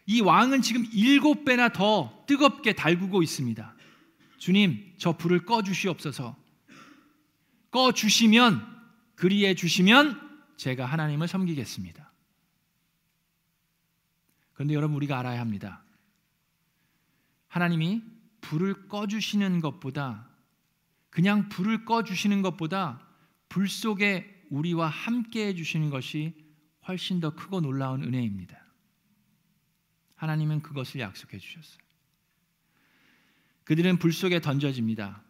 이 0.05 0.21
왕은 0.21 0.61
지금 0.61 0.85
일곱 0.93 1.45
배나 1.45 1.69
더 1.69 2.23
뜨겁게 2.27 2.73
달구고 2.73 3.21
있습니다. 3.21 3.75
주님, 4.37 4.93
저 4.97 5.11
불을 5.11 5.45
꺼 5.45 5.61
주시옵소서. 5.61 6.35
꺼 7.69 7.91
주시면 7.91 8.65
그리해 9.15 9.53
주시면 9.53 10.19
제가 10.57 10.85
하나님을 10.85 11.27
섬기겠습니다. 11.27 12.08
그런데 14.59 14.73
여러분 14.73 14.97
우리가 14.97 15.17
알아야 15.17 15.39
합니다. 15.39 15.85
하나님이 17.47 18.03
불을 18.41 18.89
꺼 18.89 19.07
주시는 19.07 19.61
것보다 19.61 20.27
그냥 21.09 21.47
불을 21.47 21.85
꺼 21.85 22.03
주시는 22.03 22.41
것보다 22.41 23.07
불 23.47 23.69
속에 23.69 24.47
우리와 24.49 24.89
함께 24.89 25.47
해 25.47 25.55
주시는 25.55 25.89
것이 25.89 26.35
훨씬 26.89 27.21
더 27.21 27.33
크고 27.35 27.61
놀라운 27.61 28.03
은혜입니다. 28.03 28.61
하나님은 30.15 30.61
그것을 30.61 30.99
약속해 30.99 31.37
주셨어요. 31.37 31.79
그들은 33.63 33.97
불 33.97 34.11
속에 34.11 34.41
던져집니다. 34.41 35.23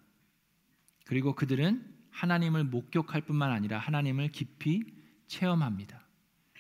그리고 1.06 1.36
그들은 1.36 1.86
하나님을 2.10 2.64
목격할 2.64 3.22
뿐만 3.22 3.52
아니라 3.52 3.78
하나님을 3.78 4.32
깊이 4.32 4.92
체험합니다. 5.28 6.09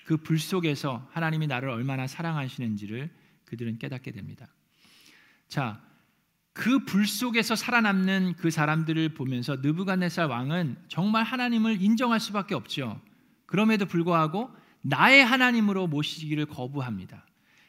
그 0.09 0.17
불 0.17 0.39
속에서 0.39 1.07
하나님이 1.11 1.45
나를 1.45 1.69
얼마나 1.69 2.07
사랑하시는지를 2.07 3.11
그들은 3.45 3.77
깨닫게 3.77 4.09
됩니다. 4.09 4.47
자, 5.47 5.79
그 6.51 6.83
불 6.83 7.05
속에서 7.05 7.55
살아남는 7.55 8.33
그 8.37 8.49
사람들을 8.49 9.09
보면서 9.09 9.57
느부갓네살 9.57 10.25
왕은 10.25 10.77
정말 10.87 11.23
하나님을 11.23 11.79
인정할 11.79 12.19
수밖에 12.19 12.55
없죠. 12.55 12.99
그럼에도 13.45 13.85
불구하고 13.85 14.49
나의 14.81 15.23
하나님으로 15.23 15.85
모시기를 15.85 16.47
거부합니다. 16.47 17.23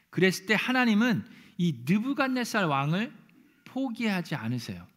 그랬을 0.09 0.47
때 0.47 0.55
하나님은 0.57 1.23
이 1.59 1.83
느부갓네살 1.85 2.65
왕을 2.65 3.13
포기하지 3.65 4.33
않으세요. 4.33 4.87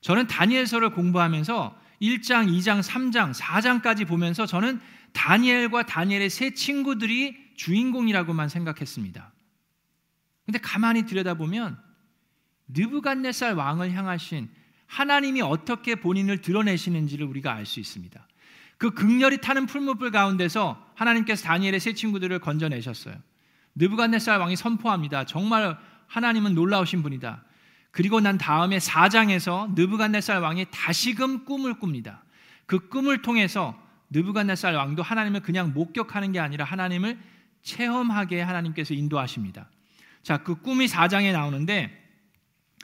저는 0.00 0.26
다니엘서를 0.26 0.90
공부하면서 0.90 1.80
1장, 2.02 2.48
2장, 2.48 2.82
3장, 2.82 3.32
4장까지 3.32 4.06
보면서 4.06 4.44
저는 4.44 4.80
다니엘과 5.12 5.84
다니엘의 5.86 6.30
세 6.30 6.52
친구들이 6.52 7.36
주인공이라고만 7.54 8.48
생각했습니다. 8.48 9.32
근데 10.44 10.58
가만히 10.58 11.06
들여다보면 11.06 11.78
느부갓네살 12.68 13.54
왕을 13.54 13.92
향하신 13.92 14.50
하나님이 14.86 15.42
어떻게 15.42 15.94
본인을 15.94 16.40
드러내시는지를 16.40 17.24
우리가 17.26 17.54
알 17.54 17.64
수 17.64 17.78
있습니다. 17.78 18.26
그 18.78 18.90
극렬히 18.90 19.40
타는 19.40 19.66
풀무불 19.66 20.10
가운데서 20.10 20.92
하나님께서 20.96 21.44
다니엘의 21.44 21.78
세 21.78 21.94
친구들을 21.94 22.36
건져내셨어요. 22.40 23.14
느부갓네살 23.76 24.40
왕이 24.40 24.56
선포합니다. 24.56 25.24
정말 25.24 25.78
하나님은 26.08 26.54
놀라우신 26.54 27.02
분이다. 27.02 27.44
그리고 27.92 28.20
난 28.20 28.38
다음에 28.38 28.78
4장에서 28.78 29.74
느부갓네살 29.74 30.40
왕이 30.40 30.66
다시금 30.70 31.44
꿈을 31.44 31.78
꿉니다. 31.78 32.24
그 32.66 32.88
꿈을 32.88 33.22
통해서 33.22 33.78
느부갓네살 34.10 34.74
왕도 34.74 35.02
하나님을 35.02 35.40
그냥 35.40 35.72
목격하는 35.74 36.32
게 36.32 36.40
아니라 36.40 36.64
하나님을 36.64 37.18
체험하게 37.62 38.40
하나님께서 38.40 38.94
인도하십니다. 38.94 39.68
자, 40.22 40.38
그 40.38 40.56
꿈이 40.56 40.86
4장에 40.86 41.32
나오는데 41.32 42.02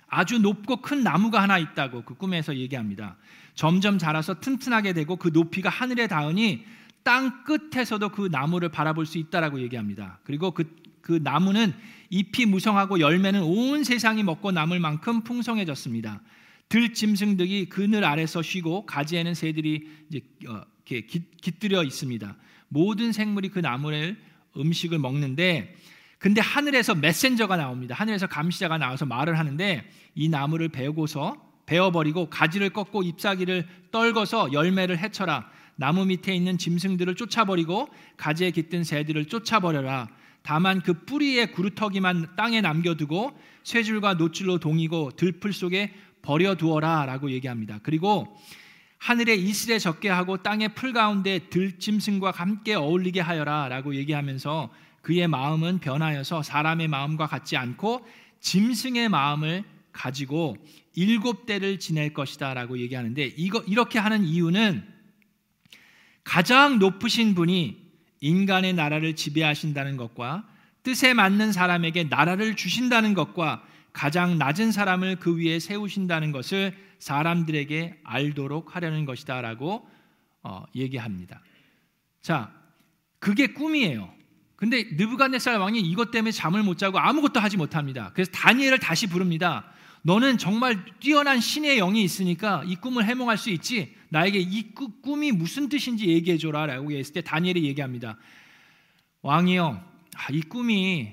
아주 0.08 0.38
높고 0.38 0.82
큰 0.82 1.02
나무가 1.02 1.42
하나 1.42 1.58
있다고 1.58 2.04
그 2.04 2.14
꿈에서 2.14 2.56
얘기합니다. 2.56 3.16
점점 3.54 3.98
자라서 3.98 4.40
튼튼하게 4.40 4.92
되고 4.92 5.16
그 5.16 5.30
높이가 5.32 5.68
하늘에 5.70 6.06
닿으니 6.06 6.64
땅 7.02 7.44
끝에서도 7.44 8.08
그 8.10 8.28
나무를 8.30 8.68
바라볼 8.70 9.06
수 9.06 9.16
있다라고 9.18 9.60
얘기합니다. 9.60 10.18
그리고 10.24 10.50
그, 10.50 10.76
그 11.00 11.20
나무는 11.22 11.74
잎이 12.10 12.46
무성하고 12.46 13.00
열매는 13.00 13.42
온 13.42 13.84
세상이 13.84 14.22
먹고 14.22 14.52
남을 14.52 14.80
만큼 14.80 15.22
풍성해졌습니다. 15.22 16.22
들 16.68 16.92
짐승들이 16.92 17.66
그늘 17.66 18.04
아래서 18.04 18.42
쉬고 18.42 18.86
가지에는 18.86 19.34
새들이 19.34 19.88
이제 20.08 20.20
어, 20.48 20.62
이렇게 20.86 21.06
깃들여 21.06 21.84
있습니다. 21.84 22.36
모든 22.68 23.12
생물이 23.12 23.48
그 23.48 23.58
나무를 23.58 24.16
음식을 24.56 24.98
먹는데 24.98 25.74
근데 26.18 26.40
하늘에서 26.40 26.94
메신저가 26.94 27.56
나옵니다. 27.56 27.94
하늘에서 27.94 28.26
감시자가 28.26 28.76
나와서 28.76 29.06
말을 29.06 29.38
하는데 29.38 29.88
이 30.14 30.28
나무를 30.28 30.68
베고서 30.68 31.36
베어버리고 31.66 32.28
가지를 32.28 32.70
꺾고 32.70 33.02
잎사귀를 33.02 33.66
떨궈서 33.92 34.52
열매를 34.52 34.98
해쳐라. 34.98 35.48
나무 35.76 36.06
밑에 36.06 36.34
있는 36.34 36.58
짐승들을 36.58 37.14
쫓아버리고 37.14 37.88
가지에 38.16 38.50
깃든 38.50 38.82
새들을 38.82 39.26
쫓아버려라. 39.26 40.08
다만 40.42 40.80
그 40.80 40.92
뿌리의 41.04 41.52
구루터기만 41.52 42.37
땅에 42.37 42.61
남겨두고 42.61 43.38
쇠줄과 43.64 44.14
노줄로 44.14 44.59
동이고 44.59 45.12
들풀 45.16 45.52
속에 45.52 45.92
버려두어라라고 46.23 47.30
얘기합니다. 47.33 47.80
그리고 47.83 48.38
하늘에 48.99 49.35
이슬에 49.35 49.78
적게 49.78 50.09
하고 50.09 50.42
땅의 50.42 50.75
풀 50.75 50.92
가운데 50.92 51.49
들짐승과 51.50 52.33
함께 52.33 52.75
어울리게 52.75 53.21
하여라라고 53.21 53.95
얘기하면서 53.95 54.71
그의 55.02 55.28
마음은 55.28 55.78
변하여서 55.78 56.42
사람의 56.42 56.88
마음과 56.88 57.26
같지 57.26 57.57
않고 57.57 58.04
짐승의 58.40 59.09
마음을 59.09 59.64
가지고 59.92 60.57
일곱 60.95 61.47
대를 61.47 61.78
지낼 61.78 62.12
것이다라고 62.12 62.78
얘기하는데 62.78 63.33
이거 63.37 63.61
이렇게 63.66 63.99
하는 63.99 64.25
이유는 64.25 64.85
가장 66.25 66.78
높으신 66.78 67.34
분이 67.34 67.87
인간의 68.21 68.75
나라를 68.75 69.17
지배하신다는 69.17 69.97
것과 69.97 70.47
뜻에 70.83 71.15
맞는 71.15 71.52
사람에게 71.52 72.04
나라를 72.04 72.57
주신다는 72.57 73.15
것과 73.15 73.63
가장 73.93 74.39
낮은 74.39 74.73
사람을 74.73 75.17
그 75.17 75.37
위에 75.37 75.59
세우신다는 75.59 76.33
것을 76.33 76.76
사람들에게 76.99 78.00
알도록 78.04 78.75
하려는 78.75 79.04
것이다라고 79.04 79.89
어, 80.43 80.65
얘기합니다. 80.75 81.41
자, 82.21 82.52
그게 83.19 83.49
꿈이에요. 83.49 84.13
근데 84.57 84.85
느부갓네살 84.93 85.59
왕이 85.59 85.81
이것 85.81 86.11
때문에 86.11 86.33
잠을 86.33 86.63
못 86.63 86.78
자고 86.78 86.99
아무것도 86.99 87.39
하지 87.41 87.57
못합니다. 87.57 88.11
그래서 88.15 88.31
다니엘을 88.33 88.78
다시 88.78 89.07
부릅니다. 89.07 89.73
너는 90.02 90.39
정말 90.39 90.84
뛰어난 91.00 91.41
신의 91.41 91.76
영이 91.76 92.02
있으니까 92.02 92.63
이 92.67 92.76
꿈을 92.76 93.04
해몽할 93.04 93.37
수 93.37 93.50
있지. 93.50 93.95
나에게 94.11 94.39
이 94.39 94.73
꿈이 95.02 95.32
무슨 95.32 95.69
뜻인지 95.69 96.08
얘기해 96.08 96.39
줘라라고 96.39 96.93
했을 96.93 97.15
때 97.15 97.21
다니엘이 97.21 97.65
얘기합니다. 97.65 98.17
왕이요, 99.23 99.82
아, 100.17 100.32
이 100.32 100.41
꿈이 100.41 101.13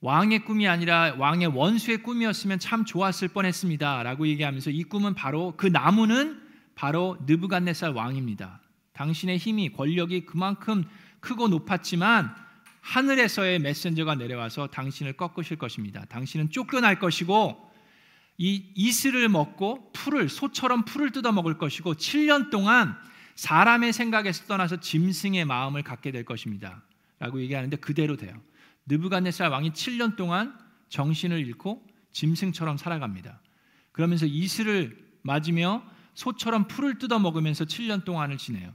왕의 0.00 0.44
꿈이 0.44 0.66
아니라 0.66 1.14
왕의 1.16 1.48
원수의 1.48 2.02
꿈이었으면 2.02 2.58
참 2.58 2.84
좋았을 2.84 3.28
뻔했습니다라고 3.28 4.26
얘기하면서 4.26 4.70
이 4.70 4.82
꿈은 4.82 5.14
바로 5.14 5.54
그 5.56 5.68
나무는 5.68 6.42
바로 6.74 7.16
느부갓네살 7.26 7.92
왕입니다. 7.92 8.60
당신의 8.94 9.38
힘이 9.38 9.70
권력이 9.70 10.26
그만큼 10.26 10.84
크고 11.20 11.46
높았지만 11.46 12.34
하늘에서의 12.80 13.60
메신저가 13.60 14.16
내려와서 14.16 14.66
당신을 14.66 15.12
꺾으실 15.12 15.56
것입니다. 15.56 16.04
당신은 16.06 16.50
쫓겨날 16.50 16.98
것이고 16.98 17.71
이 18.38 18.72
이슬을 18.74 19.28
먹고 19.28 19.92
풀을 19.92 20.28
소처럼 20.28 20.84
풀을 20.84 21.12
뜯어 21.12 21.32
먹을 21.32 21.58
것이고 21.58 21.94
7년 21.94 22.50
동안 22.50 22.96
사람의 23.34 23.92
생각에서 23.92 24.46
떠나서 24.46 24.80
짐승의 24.80 25.44
마음을 25.44 25.82
갖게 25.82 26.10
될 26.10 26.24
것입니다. 26.24 26.82
라고 27.18 27.40
얘기하는데 27.40 27.76
그대로 27.76 28.16
돼요. 28.16 28.40
느부갓네살 28.86 29.48
왕이 29.48 29.72
7년 29.72 30.16
동안 30.16 30.58
정신을 30.88 31.38
잃고 31.46 31.86
짐승처럼 32.12 32.76
살아갑니다. 32.76 33.40
그러면서 33.92 34.26
이슬을 34.26 34.98
맞으며 35.22 35.84
소처럼 36.14 36.68
풀을 36.68 36.98
뜯어 36.98 37.18
먹으면서 37.18 37.64
7년 37.64 38.04
동안을 38.04 38.38
지내요. 38.38 38.74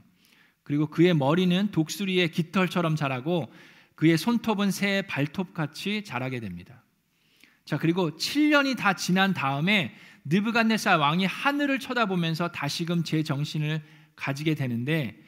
그리고 0.62 0.86
그의 0.86 1.14
머리는 1.14 1.70
독수리의 1.70 2.30
깃털처럼 2.30 2.96
자라고 2.96 3.52
그의 3.94 4.18
손톱은 4.18 4.70
새의 4.70 5.06
발톱 5.06 5.54
같이 5.54 6.04
자라게 6.04 6.40
됩니다. 6.40 6.82
자, 7.68 7.76
그리고 7.76 8.12
7년이 8.16 8.78
다 8.78 8.94
지난 8.94 9.34
다음에 9.34 9.94
느부갓네살 10.24 10.98
왕이 11.00 11.26
하늘을 11.26 11.78
쳐다보면서 11.78 12.48
다시금 12.48 13.04
제 13.04 13.22
정신을 13.22 13.82
가지게 14.16 14.54
되는데 14.54 15.22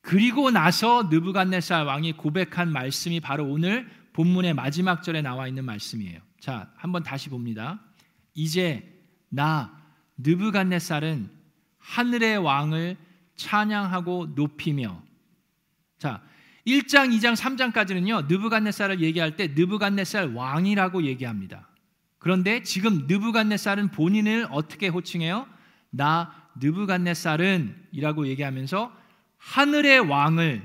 그리고 0.00 0.52
나서 0.52 1.08
느부갓네살 1.10 1.86
왕이 1.86 2.12
고백한 2.12 2.70
말씀이 2.70 3.18
바로 3.18 3.44
오늘 3.44 3.90
본문의 4.12 4.54
마지막 4.54 5.02
절에 5.02 5.20
나와 5.20 5.48
있는 5.48 5.64
말씀이에요. 5.64 6.20
자, 6.38 6.70
한번 6.76 7.02
다시 7.02 7.28
봅니다. 7.28 7.80
이제 8.34 8.88
나 9.28 9.76
느부갓네살은 10.18 11.28
하늘의 11.78 12.38
왕을 12.38 12.96
찬양하고 13.34 14.34
높이며 14.36 15.02
자, 15.98 16.22
1장, 16.68 17.12
2장, 17.18 17.34
3장까지는요. 17.34 18.28
느부갓네살을 18.28 19.00
얘기할 19.00 19.34
때 19.34 19.48
느부갓네살 19.48 20.34
왕이라고 20.34 21.02
얘기합니다. 21.02 21.66
그런데 22.20 22.62
지금 22.62 23.06
느부갓네살은 23.08 23.88
본인을 23.88 24.46
어떻게 24.50 24.88
호칭해요? 24.88 25.46
나 25.88 26.32
느부갓네살은이라고 26.60 28.28
얘기하면서 28.28 28.92
하늘의 29.38 30.00
왕을 30.00 30.62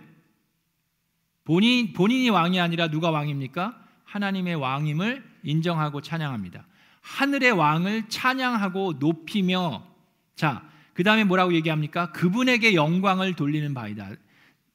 본인 1.46 1.94
본인이 1.94 2.30
왕이 2.30 2.60
아니라 2.60 2.90
누가 2.90 3.10
왕입니까? 3.10 3.82
하나님의 4.04 4.56
왕임을 4.56 5.24
인정하고 5.44 6.02
찬양합니다. 6.02 6.66
하늘의 7.02 7.52
왕을 7.52 8.10
찬양하고 8.10 8.96
높이며 9.00 9.88
자, 10.36 10.68
그다음에 10.94 11.24
뭐라고 11.24 11.54
얘기합니까? 11.54 12.12
그분에게 12.12 12.76
영광을 12.76 13.34
돌리는 13.36 13.74
바이다. 13.74 14.10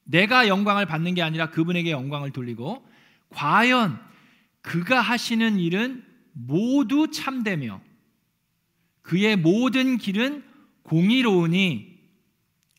내가 0.05 0.49
영광을 0.49 0.87
받는 0.87 1.15
게 1.15 1.23
아니라 1.23 1.51
그분에게 1.51 1.91
영광을 1.91 2.31
돌리고 2.31 2.87
과연 3.29 4.01
그가 4.63 5.01
하시는 5.01 5.59
일은 5.59 6.10
모두 6.33 7.11
참되며 7.11 7.81
그의 9.03 9.37
모든 9.37 9.99
길은 9.99 10.45
공의로우니 10.83 11.91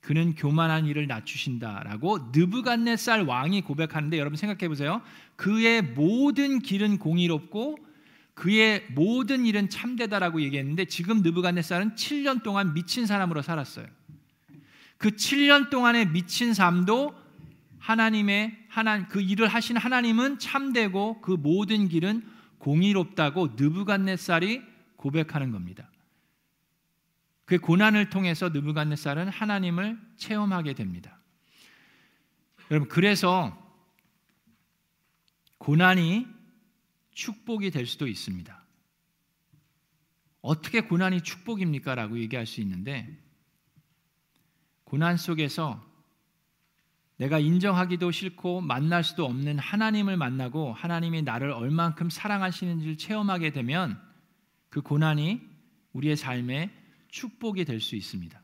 그는 0.01 0.33
교만한 0.33 0.87
일을 0.87 1.07
낮추신다라고 1.07 2.31
느부갓네살 2.33 3.23
왕이 3.23 3.61
고백하는데 3.61 4.17
여러분 4.17 4.35
생각해 4.35 4.67
보세요. 4.67 5.01
그의 5.35 5.81
모든 5.81 6.59
길은 6.59 6.97
공의롭고 6.97 7.77
그의 8.33 8.87
모든 8.95 9.45
일은 9.45 9.69
참되다라고 9.69 10.41
얘기했는데 10.41 10.85
지금 10.85 11.21
느부갓네살은 11.21 11.95
7년 11.95 12.41
동안 12.41 12.73
미친 12.73 13.05
사람으로 13.05 13.41
살았어요. 13.41 13.85
그 14.97 15.11
7년 15.11 15.69
동안의 15.69 16.09
미친 16.09 16.53
삶도 16.53 17.13
하나님의 17.79 18.57
하나 18.69 19.07
그 19.07 19.21
일을 19.21 19.47
하신 19.47 19.77
하나님은 19.77 20.39
참되고 20.39 21.21
그 21.21 21.31
모든 21.31 21.87
길은 21.87 22.23
공의롭다고 22.61 23.55
느부갓네살이 23.57 24.61
고백하는 24.95 25.51
겁니다. 25.51 25.89
그 27.45 27.57
고난을 27.57 28.09
통해서 28.09 28.49
느부갓네살은 28.49 29.27
하나님을 29.29 29.99
체험하게 30.15 30.73
됩니다. 30.73 31.19
여러분 32.69 32.87
그래서 32.87 33.57
고난이 35.57 36.27
축복이 37.11 37.71
될 37.71 37.85
수도 37.85 38.07
있습니다. 38.07 38.63
어떻게 40.41 40.81
고난이 40.81 41.21
축복입니까? 41.21 41.93
라고 41.95 42.17
얘기할 42.19 42.45
수 42.45 42.61
있는데, 42.61 43.19
고난 44.85 45.17
속에서 45.17 45.83
내가 47.21 47.37
인정하기도 47.37 48.09
싫고 48.09 48.61
만날 48.61 49.03
수도 49.03 49.25
없는 49.25 49.59
하나님을 49.59 50.17
만나고 50.17 50.73
하나님이 50.73 51.21
나를 51.21 51.51
얼만큼 51.51 52.09
사랑하시는지를 52.09 52.97
체험하게 52.97 53.51
되면 53.51 54.01
그 54.69 54.81
고난이 54.81 55.39
우리의 55.93 56.17
삶에 56.17 56.71
축복이 57.09 57.65
될 57.65 57.79
수 57.79 57.95
있습니다. 57.95 58.41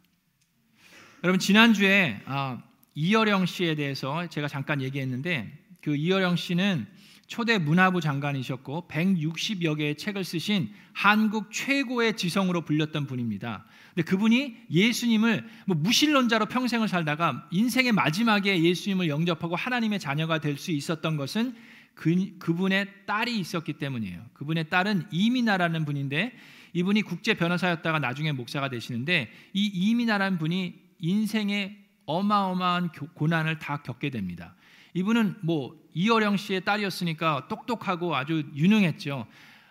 여러분 1.24 1.40
지난주에 1.40 2.22
아, 2.26 2.62
이여령 2.94 3.48
씨에 3.48 3.74
대해서 3.74 4.30
제가 4.30 4.48
잠깐 4.48 4.80
얘기했는데 4.84 5.52
그 5.82 5.96
이여령 5.96 6.36
씨는 6.36 6.86
초대 7.28 7.58
문화부 7.58 8.00
장관이셨고 8.02 8.88
160여 8.90 9.78
개의 9.78 9.98
책을 9.98 10.24
쓰신 10.24 10.72
한국 10.94 11.52
최고의 11.52 12.16
지성으로 12.16 12.62
불렸던 12.64 13.06
분입니다. 13.06 13.66
근데 13.94 14.10
그분이 14.10 14.56
예수님을 14.72 15.48
뭐 15.66 15.76
무신론자로 15.78 16.46
평생을 16.48 16.88
살다가 16.88 17.48
인생의 17.52 17.92
마지막에 17.92 18.64
예수님을 18.64 19.10
영접하고 19.10 19.56
하나님의 19.56 20.00
자녀가 20.00 20.40
될 20.40 20.58
수 20.58 20.72
있었던 20.72 21.18
것은 21.18 21.54
그, 21.94 22.38
그분의 22.40 22.88
딸이 23.06 23.38
있었기 23.40 23.74
때문이에요. 23.74 24.22
그분의 24.34 24.70
딸은 24.70 25.08
이민아라는 25.12 25.84
분인데 25.86 26.34
이분이 26.74 27.02
국제 27.02 27.34
변호사였다가 27.34 28.00
나중에 28.00 28.32
목사가 28.32 28.70
되시는데 28.70 29.32
이 29.54 29.66
이민아라는 29.66 30.38
분이 30.38 30.76
인생의 31.00 31.78
어마어마한 32.06 32.92
고난을 33.14 33.60
다 33.60 33.82
겪게 33.82 34.10
됩니다. 34.10 34.56
이분은 34.98 35.36
뭐 35.42 35.76
이어령 35.94 36.38
씨의 36.38 36.66
딸이었으니까 36.66 37.48
똑똑하고 37.50 38.16
아주 38.16 38.44
유능했죠. 38.56 39.28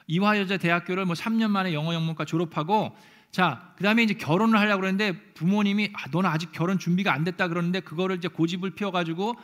이화여자 0.06 0.56
대학교를 0.56 1.04
뭐 1.04 1.16
3년 1.16 1.50
만에 1.50 1.74
영어 1.74 1.94
영문과 1.94 2.24
졸업하고 2.24 2.96
자, 3.32 3.72
그다음에 3.76 4.04
이제 4.04 4.14
결혼을 4.14 4.56
하려고 4.56 4.82
그러는데 4.82 5.32
부모님이 5.34 5.90
아, 5.94 6.04
너는 6.12 6.30
아직 6.30 6.52
결혼 6.52 6.78
준비가 6.78 7.12
안 7.12 7.24
됐다 7.24 7.48
그러는데 7.48 7.80
그거를 7.80 8.18
이제 8.18 8.28
고집을 8.28 8.76
피워 8.76 8.92
가지고 8.92 9.34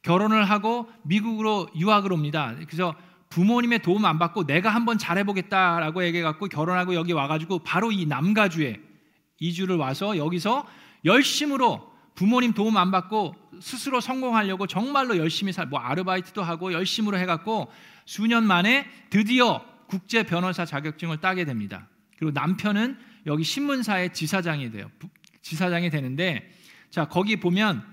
결혼을 0.00 0.48
하고 0.48 0.90
미국으로 1.02 1.68
유학을 1.76 2.14
옵니다. 2.14 2.54
그래서 2.66 2.94
부모님의 3.28 3.80
도움 3.80 4.06
안 4.06 4.18
받고 4.18 4.46
내가 4.46 4.70
한번 4.70 4.96
잘해 4.96 5.24
보겠다라고 5.24 6.02
얘기해 6.06 6.22
갖고 6.22 6.46
결혼하고 6.46 6.94
여기 6.94 7.12
와 7.12 7.28
가지고 7.28 7.58
바로 7.58 7.92
이 7.92 8.06
남가주에 8.06 8.80
이주를 9.40 9.76
와서 9.76 10.16
여기서 10.16 10.66
열심으로 11.04 11.95
부모님 12.16 12.52
도움 12.52 12.76
안 12.76 12.90
받고 12.90 13.36
스스로 13.60 14.00
성공하려고 14.00 14.66
정말로 14.66 15.16
열심히 15.18 15.52
살, 15.52 15.66
뭐 15.66 15.78
아르바이트도 15.78 16.42
하고 16.42 16.72
열심으로 16.72 17.18
해갖고 17.18 17.70
수년 18.06 18.44
만에 18.44 18.86
드디어 19.10 19.64
국제 19.86 20.24
변호사 20.24 20.64
자격증을 20.64 21.18
따게 21.20 21.44
됩니다. 21.44 21.88
그리고 22.18 22.32
남편은 22.32 22.98
여기 23.26 23.44
신문사의 23.44 24.12
지사장이 24.14 24.72
돼요. 24.72 24.90
지사장이 25.42 25.90
되는데 25.90 26.50
자 26.90 27.04
거기 27.06 27.38
보면 27.38 27.86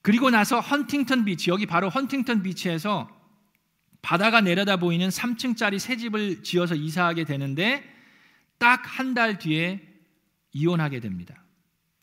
그리고 0.00 0.30
나서 0.30 0.58
헌팅턴 0.58 1.24
비치 1.24 1.50
여기 1.50 1.66
바로 1.66 1.88
헌팅턴 1.88 2.42
비치에서 2.42 3.08
바다가 4.00 4.40
내려다 4.40 4.78
보이는 4.78 5.08
3층짜리 5.10 5.78
새 5.78 5.96
집을 5.96 6.42
지어서 6.42 6.74
이사하게 6.74 7.24
되는데 7.24 7.84
딱 8.58 8.82
한 8.98 9.14
달 9.14 9.38
뒤에 9.38 9.80
이혼하게 10.52 11.00
됩니다. 11.00 11.41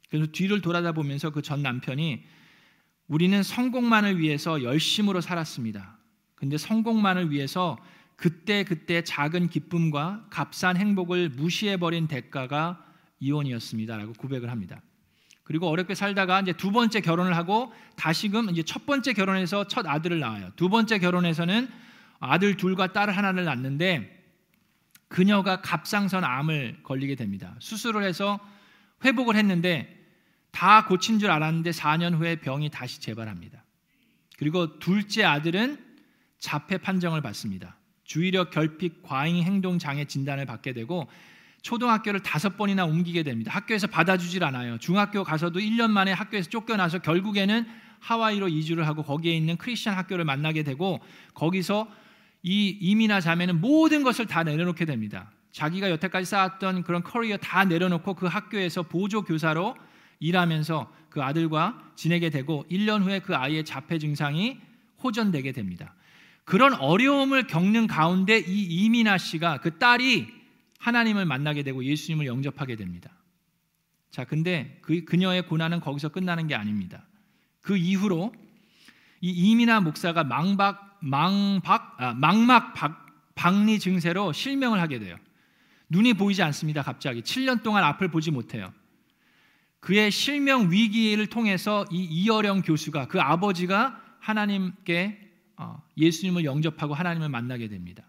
그래서 0.10 0.32
뒤를 0.32 0.62
돌아다 0.62 0.92
보면서 0.92 1.30
그 1.30 1.42
전 1.42 1.62
남편이 1.62 2.24
우리는 3.08 3.42
성공만을 3.42 4.20
위해서 4.20 4.62
열심으로 4.64 5.22
살았습니다. 5.22 5.98
근데 6.36 6.58
성공만을 6.58 7.32
위해서 7.32 7.78
그때 8.16 8.64
그때 8.64 9.04
작은 9.04 9.50
기쁨과 9.50 10.28
값싼 10.30 10.78
행복을 10.78 11.30
무시해 11.30 11.78
버린 11.78 12.08
대가가 12.08 12.84
이혼이었습니다라고 13.20 14.14
고백을 14.14 14.52
합니다. 14.52 14.82
그리고 15.44 15.68
어렵게 15.68 15.96
살다가 15.96 16.42
이제 16.42 16.54
두 16.54 16.72
번째 16.72 17.02
결혼을 17.02 17.36
하고 17.36 17.74
다시금 17.96 18.52
이제 18.52 18.62
첫 18.62 18.86
번째 18.86 19.14
결혼해서 19.14 19.68
첫 19.68 19.88
아들을 19.88 20.20
낳아요. 20.20 20.52
두 20.56 20.70
번째 20.70 21.00
결혼해서는 21.00 21.68
아들 22.20 22.56
둘과 22.58 22.94
딸 22.94 23.10
하나를 23.10 23.46
낳는데 23.46 24.24
그녀가 25.08 25.62
갑상선 25.62 26.24
암을 26.24 26.84
걸리게 26.84 27.16
됩니다. 27.16 27.56
수술을 27.60 28.04
해서 28.04 28.40
회복을 29.04 29.36
했는데 29.36 29.99
다 30.52 30.86
고친 30.86 31.20
줄 31.20 31.32
알았는데 31.32 31.72
4년 31.72 32.18
후에 32.18 32.38
병이 32.38 32.70
다시 32.70 33.00
재발합니다. 33.02 33.64
그리고 34.38 34.80
둘째 34.80 35.24
아들은 35.24 35.78
자폐 36.40 36.78
판정을 36.78 37.22
받습니다. 37.22 37.78
주의력 38.04 38.50
결핍 38.52 39.04
과잉 39.04 39.44
행동 39.44 39.78
장애 39.78 40.06
진단을 40.06 40.46
받게 40.46 40.74
되고 40.74 41.08
초등학교를 41.62 42.22
다섯 42.22 42.58
번이나 42.58 42.86
옮기게 42.86 43.24
됩니다. 43.24 43.52
학교에서 43.54 43.88
받아주질 43.88 44.44
않아요. 44.44 44.78
중학교 44.78 45.24
가서도 45.24 45.60
1년 45.60 45.92
만에 45.92 46.14
학교에서 46.14 46.50
쫓겨나서 46.50 47.00
결국에는 47.00 47.68
하와이로 48.00 48.48
이주를 48.48 48.88
하고 48.88 49.04
거기에 49.04 49.36
있는 49.36 49.58
크리스천 49.58 49.94
학교를 49.94 50.24
만나게 50.24 50.64
되고 50.64 51.00
거기서 51.34 51.88
이 52.44 52.78
이민아 52.80 53.20
자매는 53.20 53.60
모든 53.60 54.04
것을 54.04 54.26
다 54.26 54.44
내려놓게 54.44 54.86
됩니다. 54.86 55.32
자기가 55.52 55.90
여태까지 55.92 56.26
쌓았던 56.26 56.84
그런 56.84 57.04
커리어 57.04 57.38
다 57.38 57.66
내려놓고 57.66 58.14
그 58.14 58.28
학교에서 58.28 58.84
보조 58.84 59.24
교사로 59.24 59.76
일하면서 60.20 60.94
그 61.10 61.24
아들과 61.24 61.92
지내게 61.96 62.30
되고 62.30 62.66
1년 62.70 63.04
후에 63.04 63.20
그 63.20 63.36
아이의 63.36 63.66
자폐 63.66 64.00
증상이 64.00 64.60
호전되게 65.04 65.52
됩니다. 65.52 65.94
그런 66.46 66.74
어려움을 66.74 67.48
겪는 67.48 67.88
가운데 67.88 68.40
이 68.40 68.86
이민아 68.86 69.18
씨가 69.18 69.60
그 69.60 69.78
딸이 69.78 70.28
하나님을 70.80 71.26
만나게 71.26 71.64
되고 71.64 71.84
예수님을 71.84 72.26
영접하게 72.26 72.76
됩니다. 72.76 73.12
자, 74.10 74.24
근데 74.24 74.80
그 74.82 75.06
그녀의 75.06 75.46
고난은 75.48 75.80
거기서 75.80 76.10
끝나는 76.10 76.48
게 76.48 76.56
아닙니다. 76.56 77.04
그 77.62 77.78
이후로 77.78 78.34
이 79.22 79.30
이민아 79.30 79.82
목사가 79.82 80.24
망박 80.24 80.98
망박 81.02 81.96
아, 81.98 82.14
망막 82.14 82.74
박, 82.74 83.06
박리 83.36 83.80
증세로 83.80 84.34
실명을 84.34 84.80
하게 84.80 85.00
돼요. 85.00 85.18
눈이 85.90 86.16
보이지 86.16 86.42
않습니다. 86.44 86.82
갑자기 86.82 87.22
7년 87.22 87.64
동안 87.64 87.84
앞을 87.84 88.10
보지 88.10 88.32
못해요. 88.32 88.74
그의 89.80 90.12
실명 90.12 90.72
위기를 90.72 91.28
통해서 91.28 91.86
이 91.92 92.04
이어령 92.04 92.62
교수가 92.62 93.08
그 93.08 93.20
아버지가 93.20 94.02
하나님께 94.20 95.30
어, 95.58 95.82
예수님을 95.98 96.46
영접하고 96.46 96.94
하나님을 96.94 97.30
만나게 97.30 97.68
됩니다. 97.68 98.04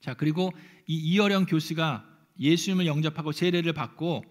자 0.00 0.14
그리고 0.14 0.50
이 0.86 0.96
이어령 0.96 1.46
교수가 1.46 2.04
예수님을 2.40 2.86
영접하고 2.86 3.32
세례를 3.32 3.72
받고 3.72 4.24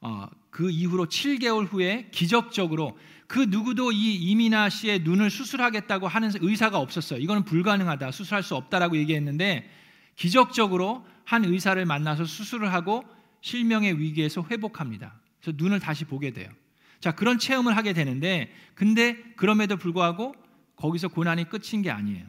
어, 0.00 0.28
그 0.50 0.70
이후로 0.70 1.06
7개월 1.06 1.66
후에 1.70 2.08
기적적으로 2.12 2.98
그 3.26 3.40
누구도 3.40 3.92
이 3.92 4.14
이민아 4.14 4.68
씨의 4.68 5.00
눈을 5.00 5.30
수술하겠다고 5.30 6.06
하는 6.06 6.30
의사가 6.40 6.78
없었어요. 6.78 7.18
이거는 7.18 7.44
불가능하다, 7.44 8.12
수술할 8.12 8.42
수 8.42 8.54
없다라고 8.54 8.96
얘기했는데 8.98 9.68
기적적으로 10.14 11.04
한 11.24 11.44
의사를 11.44 11.84
만나서 11.84 12.24
수술을 12.24 12.72
하고 12.72 13.04
실명의 13.40 13.98
위기에서 13.98 14.46
회복합니다. 14.50 15.20
그래서 15.46 15.52
눈을 15.56 15.78
다시 15.78 16.04
보게 16.04 16.32
돼요. 16.32 16.50
자, 16.98 17.12
그런 17.12 17.38
체험을 17.38 17.76
하게 17.76 17.92
되는데 17.92 18.52
근데 18.74 19.22
그럼에도 19.36 19.76
불구하고 19.76 20.34
거기서 20.74 21.08
고난이 21.08 21.48
끝인 21.48 21.82
게 21.82 21.90
아니에요. 21.90 22.26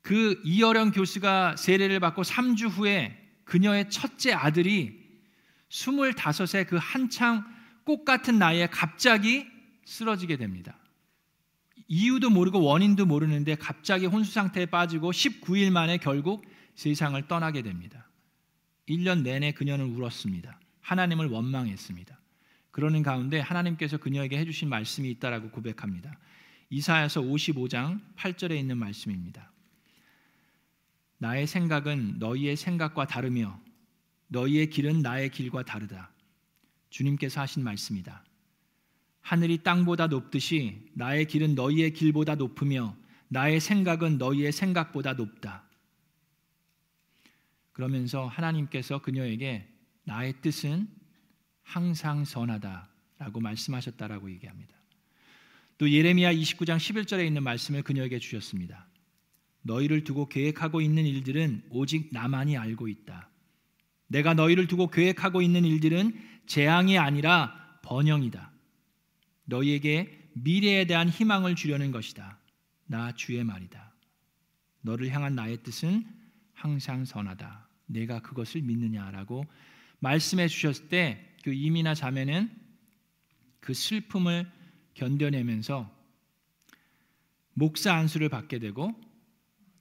그 0.00 0.40
이어령 0.44 0.92
교수가 0.92 1.56
세례를 1.56 2.00
받고 2.00 2.22
3주 2.22 2.70
후에 2.70 3.18
그녀의 3.44 3.90
첫째 3.90 4.32
아들이 4.32 4.98
25세 5.68 6.66
그 6.66 6.78
한창 6.80 7.44
꽃 7.84 8.04
같은 8.04 8.38
나이에 8.38 8.68
갑자기 8.68 9.46
쓰러지게 9.84 10.38
됩니다. 10.38 10.78
이유도 11.86 12.30
모르고 12.30 12.62
원인도 12.62 13.04
모르는데 13.04 13.56
갑자기 13.56 14.06
혼수 14.06 14.32
상태에 14.32 14.64
빠지고 14.66 15.10
19일 15.10 15.70
만에 15.70 15.98
결국 15.98 16.46
세상을 16.76 17.28
떠나게 17.28 17.60
됩니다. 17.60 18.08
1년 18.88 19.22
내내 19.22 19.52
그녀는 19.52 19.94
울었습니다. 19.94 20.60
하나님을 20.84 21.28
원망했습니다. 21.28 22.18
그러는 22.70 23.02
가운데 23.02 23.40
하나님께서 23.40 23.96
그녀에게 23.96 24.38
해주신 24.38 24.68
말씀이 24.68 25.10
있다라고 25.12 25.50
고백합니다. 25.50 26.18
이사야서 26.70 27.22
55장 27.22 28.00
8절에 28.16 28.58
있는 28.58 28.76
말씀입니다. 28.76 29.50
나의 31.18 31.46
생각은 31.46 32.18
너희의 32.18 32.56
생각과 32.56 33.06
다르며 33.06 33.58
너희의 34.28 34.68
길은 34.70 35.00
나의 35.00 35.30
길과 35.30 35.64
다르다. 35.64 36.10
주님께서 36.90 37.40
하신 37.40 37.64
말씀이다. 37.64 38.22
하늘이 39.22 39.62
땅보다 39.62 40.08
높듯이 40.08 40.90
나의 40.92 41.26
길은 41.26 41.54
너희의 41.54 41.94
길보다 41.94 42.34
높으며 42.34 42.94
나의 43.28 43.58
생각은 43.58 44.18
너희의 44.18 44.52
생각보다 44.52 45.14
높다. 45.14 45.64
그러면서 47.72 48.26
하나님께서 48.26 49.00
그녀에게 49.00 49.73
나의 50.04 50.34
뜻은 50.40 50.88
항상 51.62 52.24
선하다라고 52.24 53.40
말씀하셨다라고 53.40 54.30
얘기합니다. 54.30 54.74
또 55.78 55.90
예레미야 55.90 56.32
29장 56.32 56.76
11절에 56.76 57.26
있는 57.26 57.42
말씀을 57.42 57.82
그녀에게 57.82 58.18
주셨습니다. 58.18 58.86
너희를 59.62 60.04
두고 60.04 60.28
계획하고 60.28 60.80
있는 60.80 61.04
일들은 61.06 61.62
오직 61.70 62.10
나만이 62.12 62.56
알고 62.56 62.88
있다. 62.88 63.30
내가 64.06 64.34
너희를 64.34 64.66
두고 64.68 64.88
계획하고 64.88 65.42
있는 65.42 65.64
일들은 65.64 66.12
재앙이 66.46 66.98
아니라 66.98 67.78
번영이다. 67.82 68.52
너희에게 69.46 70.30
미래에 70.34 70.86
대한 70.86 71.08
희망을 71.08 71.54
주려는 71.54 71.90
것이다. 71.90 72.38
나 72.86 73.12
주의 73.12 73.42
말이다. 73.42 73.92
너를 74.82 75.10
향한 75.10 75.34
나의 75.34 75.62
뜻은 75.62 76.04
항상 76.52 77.04
선하다. 77.04 77.68
내가 77.86 78.20
그것을 78.20 78.62
믿느냐라고 78.62 79.46
말씀해 80.04 80.48
주셨을 80.48 80.88
때 80.88 81.34
그 81.44 81.52
이미나 81.52 81.94
자매는 81.94 82.50
그 83.60 83.74
슬픔을 83.74 84.50
견뎌내면서 84.94 85.94
목사 87.52 87.92
안수를 87.92 88.30
받게 88.30 88.60
되고 88.60 88.94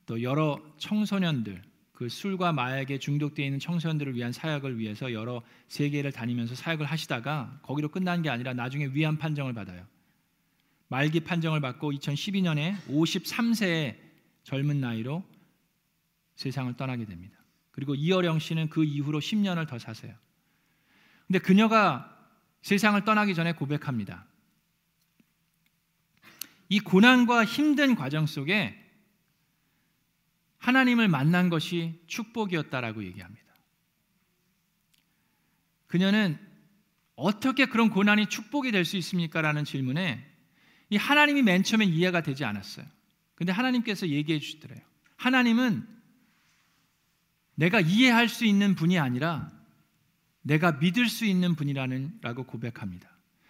또 0.06 0.22
여러 0.22 0.62
청소년들 0.78 1.62
그 1.94 2.10
술과 2.10 2.52
마약에 2.52 3.00
중독되어 3.00 3.46
있는 3.46 3.60
청소년들을 3.60 4.14
위한 4.16 4.34
사역을 4.34 4.78
위해서 4.78 5.14
여러 5.14 5.42
세계를 5.70 6.12
다니면서 6.12 6.54
사역을 6.54 6.86
하시다가 6.86 7.62
거기로 7.64 7.88
끝난 7.88 8.22
게 8.22 8.30
아니라 8.30 8.54
나중에 8.54 8.88
위안 8.88 9.18
판정을 9.18 9.54
받아요. 9.54 9.88
말기 10.90 11.22
판정을 11.22 11.62
받고 11.62 11.94
2012년에 11.94 12.76
53세의 12.88 13.96
젊은 14.44 14.82
나이로 14.82 15.24
세상을 16.36 16.76
떠나게 16.76 17.06
됩니다. 17.06 17.38
그리고 17.74 17.96
이어령 17.96 18.40
씨는 18.40 18.70
그 18.70 18.86
이후로 18.86 19.20
10년을 19.20 19.68
더 19.68 19.80
사세요. 19.80 20.16
근데 21.28 21.40
그녀가 21.40 22.10
세상을 22.62 23.04
떠나기 23.04 23.36
전에 23.36 23.54
고백합니다. 23.54 24.26
이 26.70 26.80
고난과 26.80 27.46
힘든 27.46 27.96
과정 27.96 28.26
속에 28.26 28.80
하나님을 30.60 31.08
만난 31.08 31.50
것이 31.50 32.00
축복이었다라고 32.08 33.04
얘기합니다. 33.04 33.44
그녀는 35.88 36.40
어떻게 37.16 37.66
그런 37.66 37.90
고난이 37.90 38.28
축복이 38.28 38.72
될 38.72 38.86
수 38.86 38.98
있습니까? 38.98 39.42
라는 39.42 39.66
질문에 39.66 40.32
이 40.90 40.96
하나님이 40.96 41.42
맨 41.42 41.64
처음엔 41.64 41.90
이해가 41.90 42.22
되지 42.22 42.46
않았어요. 42.46 42.86
근데 43.36 43.52
하나님께서 43.52 44.08
얘기해 44.10 44.40
주시더래요. 44.40 44.80
하나님은 45.18 45.88
내가 47.56 47.80
이해할 47.80 48.30
수 48.30 48.46
있는 48.46 48.76
분이 48.76 49.00
아니라 49.00 49.52
내가 50.42 50.74
믿을 50.74 51.08
수 51.08 51.26
있는 51.26 51.56
분이라는 51.56 52.20
라고 52.22 52.44
고백합니다. 52.44 53.10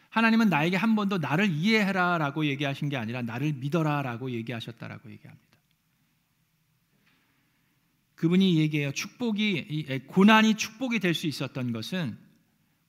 하나님은 0.10 0.50
나에게 0.50 0.78
한 0.78 0.96
번도 0.96 1.18
나를 1.18 1.50
이해해라라고 1.50 2.46
얘기하신 2.46 2.89
게 2.89 2.98
아니라 2.98 3.22
나를 3.24 3.54
믿어라라고 3.54 4.32
얘기하셨다라고 4.32 5.12
얘기합니다. 5.12 5.44
그분이 8.16 8.58
얘기해요. 8.60 8.92
축복이 8.92 10.04
고난이 10.08 10.56
축복이 10.56 11.00
될 11.00 11.13
수 11.13 11.28
있었던 11.28 11.74
것은 11.74 12.18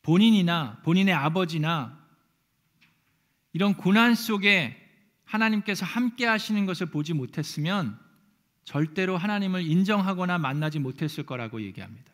본인이나 0.03 0.81
본인의 0.85 1.15
아버지나 1.15 1.99
이런 3.55 3.75
고난 3.75 4.15
속에 4.15 4.77
하나님께서 5.25 5.87
함께 5.87 6.27
하시는 6.27 6.67
것을 6.67 6.87
보지 6.91 7.15
못했으면 7.15 7.99
절대로 8.65 9.17
하나님을 9.17 9.63
인정하거나 9.63 10.39
만나지 10.39 10.79
못했을 10.79 11.25
거라고 11.25 11.63
얘기합니다. 11.63 12.13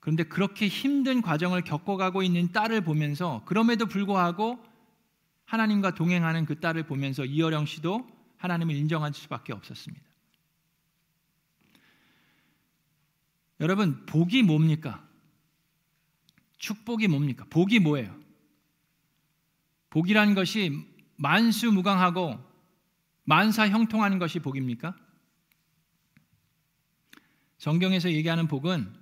그런데 0.00 0.22
그렇게 0.22 0.68
힘든 0.68 1.22
과정을 1.22 1.62
겪어가고 1.62 2.22
있는 2.22 2.52
딸을 2.52 2.82
보면서 2.82 3.42
그럼에도 3.44 3.86
불구하고 3.86 4.64
하나님과 5.46 5.94
동행하는 5.94 6.44
그 6.44 6.60
딸을 6.60 6.84
보면서 6.84 7.24
이어령 7.24 7.66
씨도 7.66 8.06
하나님을 8.36 8.74
인정할 8.76 9.14
수밖에 9.14 9.52
없었습니다. 9.52 10.04
여러분, 13.60 14.04
복이 14.06 14.42
뭡니까? 14.42 15.04
축복이 16.58 17.08
뭡니까? 17.08 17.46
복이 17.48 17.78
뭐예요? 17.80 18.14
복이란 19.90 20.34
것이 20.34 20.86
만수무강하고 21.16 22.38
만사 23.26 23.68
형통하는 23.68 24.18
것이 24.18 24.38
복입니까? 24.38 24.96
성경에서 27.58 28.10
얘기하는 28.12 28.46
복은 28.48 28.94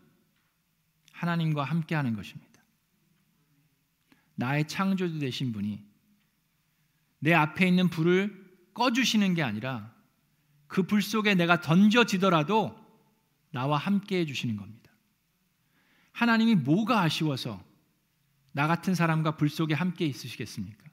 하나님과 1.12 1.62
함께하는 1.62 2.16
것입니다. 2.16 2.52
나의 4.34 4.66
창조주 4.66 5.18
되신 5.18 5.52
분이 5.52 5.84
내 7.20 7.32
앞에 7.34 7.68
있는 7.68 7.88
불을 7.88 8.44
꺼주시는 8.74 9.34
게 9.34 9.42
아니라 9.42 9.94
그 10.66 10.82
불 10.82 11.02
속에 11.02 11.34
내가 11.34 11.60
던져지더라도 11.60 12.76
나와 13.52 13.78
함께 13.78 14.18
해주시는 14.20 14.56
겁니다. 14.56 14.90
하나님이 16.12 16.56
뭐가 16.56 17.02
아쉬워서 17.02 17.62
나 18.52 18.66
같은 18.66 18.94
사람과 18.94 19.36
불 19.36 19.48
속에 19.48 19.74
함께 19.74 20.06
있으시겠습니까? 20.06 20.84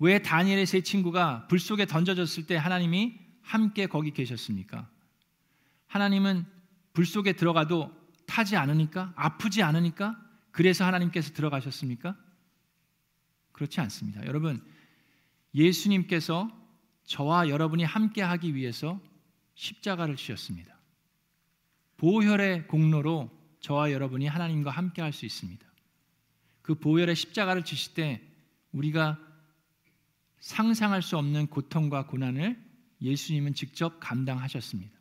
왜 0.00 0.20
다니엘의 0.20 0.66
세 0.66 0.80
친구가 0.80 1.46
불 1.46 1.60
속에 1.60 1.86
던져졌을 1.86 2.46
때 2.46 2.56
하나님이 2.56 3.18
함께 3.42 3.86
거기 3.86 4.10
계셨습니까? 4.12 4.88
하나님은 5.86 6.46
불 6.94 7.04
속에 7.04 7.34
들어가도 7.34 7.94
타지 8.26 8.56
않으니까 8.56 9.12
아프지 9.14 9.62
않으니까 9.62 10.18
그래서 10.52 10.84
하나님께서 10.84 11.32
들어가셨습니까? 11.34 12.16
그렇지 13.52 13.80
않습니다. 13.80 14.24
여러분 14.26 14.64
예수님께서 15.54 16.50
저와 17.04 17.48
여러분이 17.48 17.84
함께 17.84 18.22
하기 18.22 18.54
위해서 18.54 19.00
십자가를 19.54 20.16
지셨습니다. 20.16 20.78
보혈의 21.98 22.68
공로로 22.68 23.30
저와 23.60 23.92
여러분이 23.92 24.26
하나님과 24.26 24.70
함께 24.70 25.02
할 25.02 25.12
수 25.12 25.26
있습니다. 25.26 25.66
그 26.62 26.74
보혈의 26.76 27.16
십자가를 27.16 27.64
지실 27.64 27.92
때 27.94 28.22
우리가 28.72 29.18
상상할 30.40 31.02
수 31.02 31.16
없는 31.16 31.46
고통과 31.46 32.06
고난을 32.06 32.60
예수님은 33.00 33.54
직접 33.54 34.00
감당하셨습니다. 34.00 34.98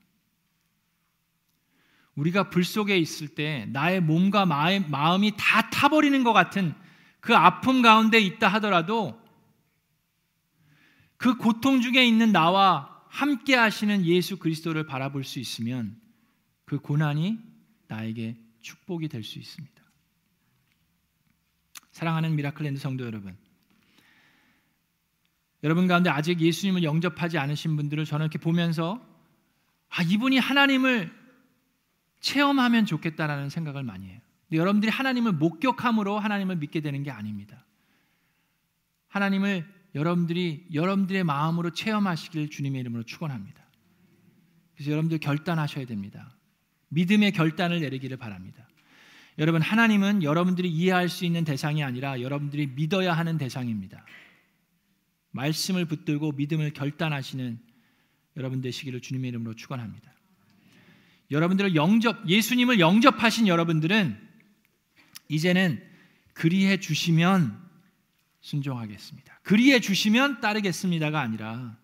우리가 2.15 2.49
불 2.49 2.63
속에 2.63 2.97
있을 2.97 3.30
때 3.30 3.65
나의 3.71 4.02
몸과 4.02 4.45
마음이 4.45 5.34
다 5.38 5.69
타버리는 5.69 6.23
것 6.23 6.34
같은 6.34 6.73
그 7.21 7.36
아픔 7.36 7.82
가운데 7.82 8.19
있다 8.19 8.47
하더라도 8.56 9.21
그 11.17 11.38
고통 11.38 11.82
중에 11.82 12.06
있는 12.06 12.32
나와 12.32 13.04
함께 13.10 13.56
하시는 13.56 14.06
예수 14.06 14.38
그리스도를 14.38 14.86
바라볼 14.86 15.23
수 15.23 15.39
있으면 15.39 15.99
그 16.65 16.80
고난이 16.80 17.39
나에게 17.88 18.38
축복이 18.62 19.08
될 19.08 19.23
수 19.23 19.39
있습니다. 19.39 19.80
사랑하는 21.91 22.36
미라클랜드 22.36 22.80
성도 22.80 23.06
여러분. 23.06 23.38
여러분 25.63 25.88
가운데 25.88 26.10
아직 26.10 26.39
예수님을 26.39 26.84
영접하지 26.84 27.38
않으신 27.38 27.76
분들을 27.76 28.06
저는 28.06 28.26
이렇게 28.26 28.39
보면서 28.39 29.06
아, 29.89 30.04
이분이 30.04 30.38
하나님을 30.38 31.12
체험하면 32.22 32.86
좋겠다라는 32.86 33.50
생각을 33.50 33.84
많이 33.84 34.08
해요. 34.08 34.19
여러분들이 34.52 34.91
하나님을 34.91 35.34
목격함으로 35.34 36.19
하나님을 36.19 36.58
믿게 36.58 36.82
되는 36.82 37.04
게 37.04 37.12
아닙니다. 37.12 37.65
하나님을 39.08 39.67
여러분들이 39.95 40.67
여러분들의 40.74 41.24
마음으로 41.24 41.72
체험하시길 41.72 42.50
주님의 42.50 42.82
이름으로 42.82 43.04
축원합니다. 43.04 43.63
그래서 44.76 44.91
여러분들 44.91 45.19
결단하셔야 45.19 45.86
됩니다. 45.86 46.36
믿음의 46.89 47.32
결단을 47.32 47.80
내리기를 47.82 48.17
바랍니다. 48.17 48.67
여러분 49.38 49.62
하나님은 49.62 50.24
여러분들이 50.24 50.69
이해할 50.69 51.10
수 51.10 51.26
있는 51.26 51.43
대상이 51.43 51.84
아니라 51.84 52.22
여러분들이 52.22 52.67
믿어야 52.67 53.13
하는 53.13 53.38
대상입니다. 53.38 54.04
말씀을 55.32 55.86
붙들고 55.86 56.34
믿음을 56.34 56.74
결단하시는 56.74 57.60
여러분 58.38 58.62
되시기를 58.62 59.02
주님의 59.02 59.30
이름으로 59.30 59.56
축원합니다. 59.56 60.13
여러분들을 61.32 61.76
영접 61.76 62.28
예수님을 62.28 62.80
영접하신 62.80 63.48
여러분들은 63.48 64.30
이제는 65.28 65.84
그리해 66.34 66.80
주시면 66.80 67.70
순종하겠습니다. 68.42 69.39
그리해 69.44 69.80
주시면 69.80 70.42
따르겠습니다가 70.42 71.20
아니라 71.20 71.78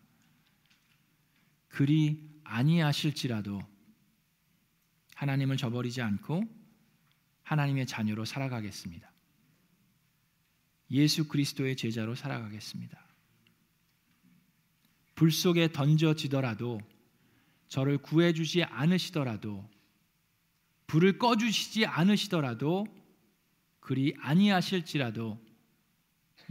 그리 1.67 2.25
아니하실지라도 2.43 3.61
하나님을 5.15 5.57
저버리지 5.57 6.01
않고 6.01 6.43
하나님의 7.43 7.85
자녀로 7.85 8.25
살아가겠습니다. 8.25 9.11
예수 10.91 11.27
그리스도의 11.27 11.75
제자로 11.75 12.15
살아가겠습니다. 12.15 13.04
불 15.15 15.31
속에 15.31 15.71
던져지더라도 15.71 16.79
저를 17.67 17.97
구해 17.97 18.33
주지 18.33 18.63
않으시더라도 18.63 19.67
불을 20.87 21.17
꺼 21.17 21.35
주시지 21.35 21.85
않으시더라도 21.85 22.85
그리 23.79 24.13
아니하실지라도 24.19 25.39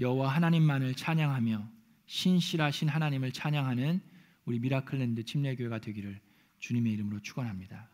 여호와 0.00 0.34
하나님만을 0.34 0.94
찬양하며 0.94 1.68
신실하신 2.06 2.88
하나님을 2.88 3.32
찬양하는 3.32 4.00
우리 4.44 4.58
미라클랜드 4.58 5.24
침례교회가 5.24 5.78
되기를 5.78 6.20
주님의 6.58 6.92
이름으로 6.94 7.20
축원합니다. 7.20 7.88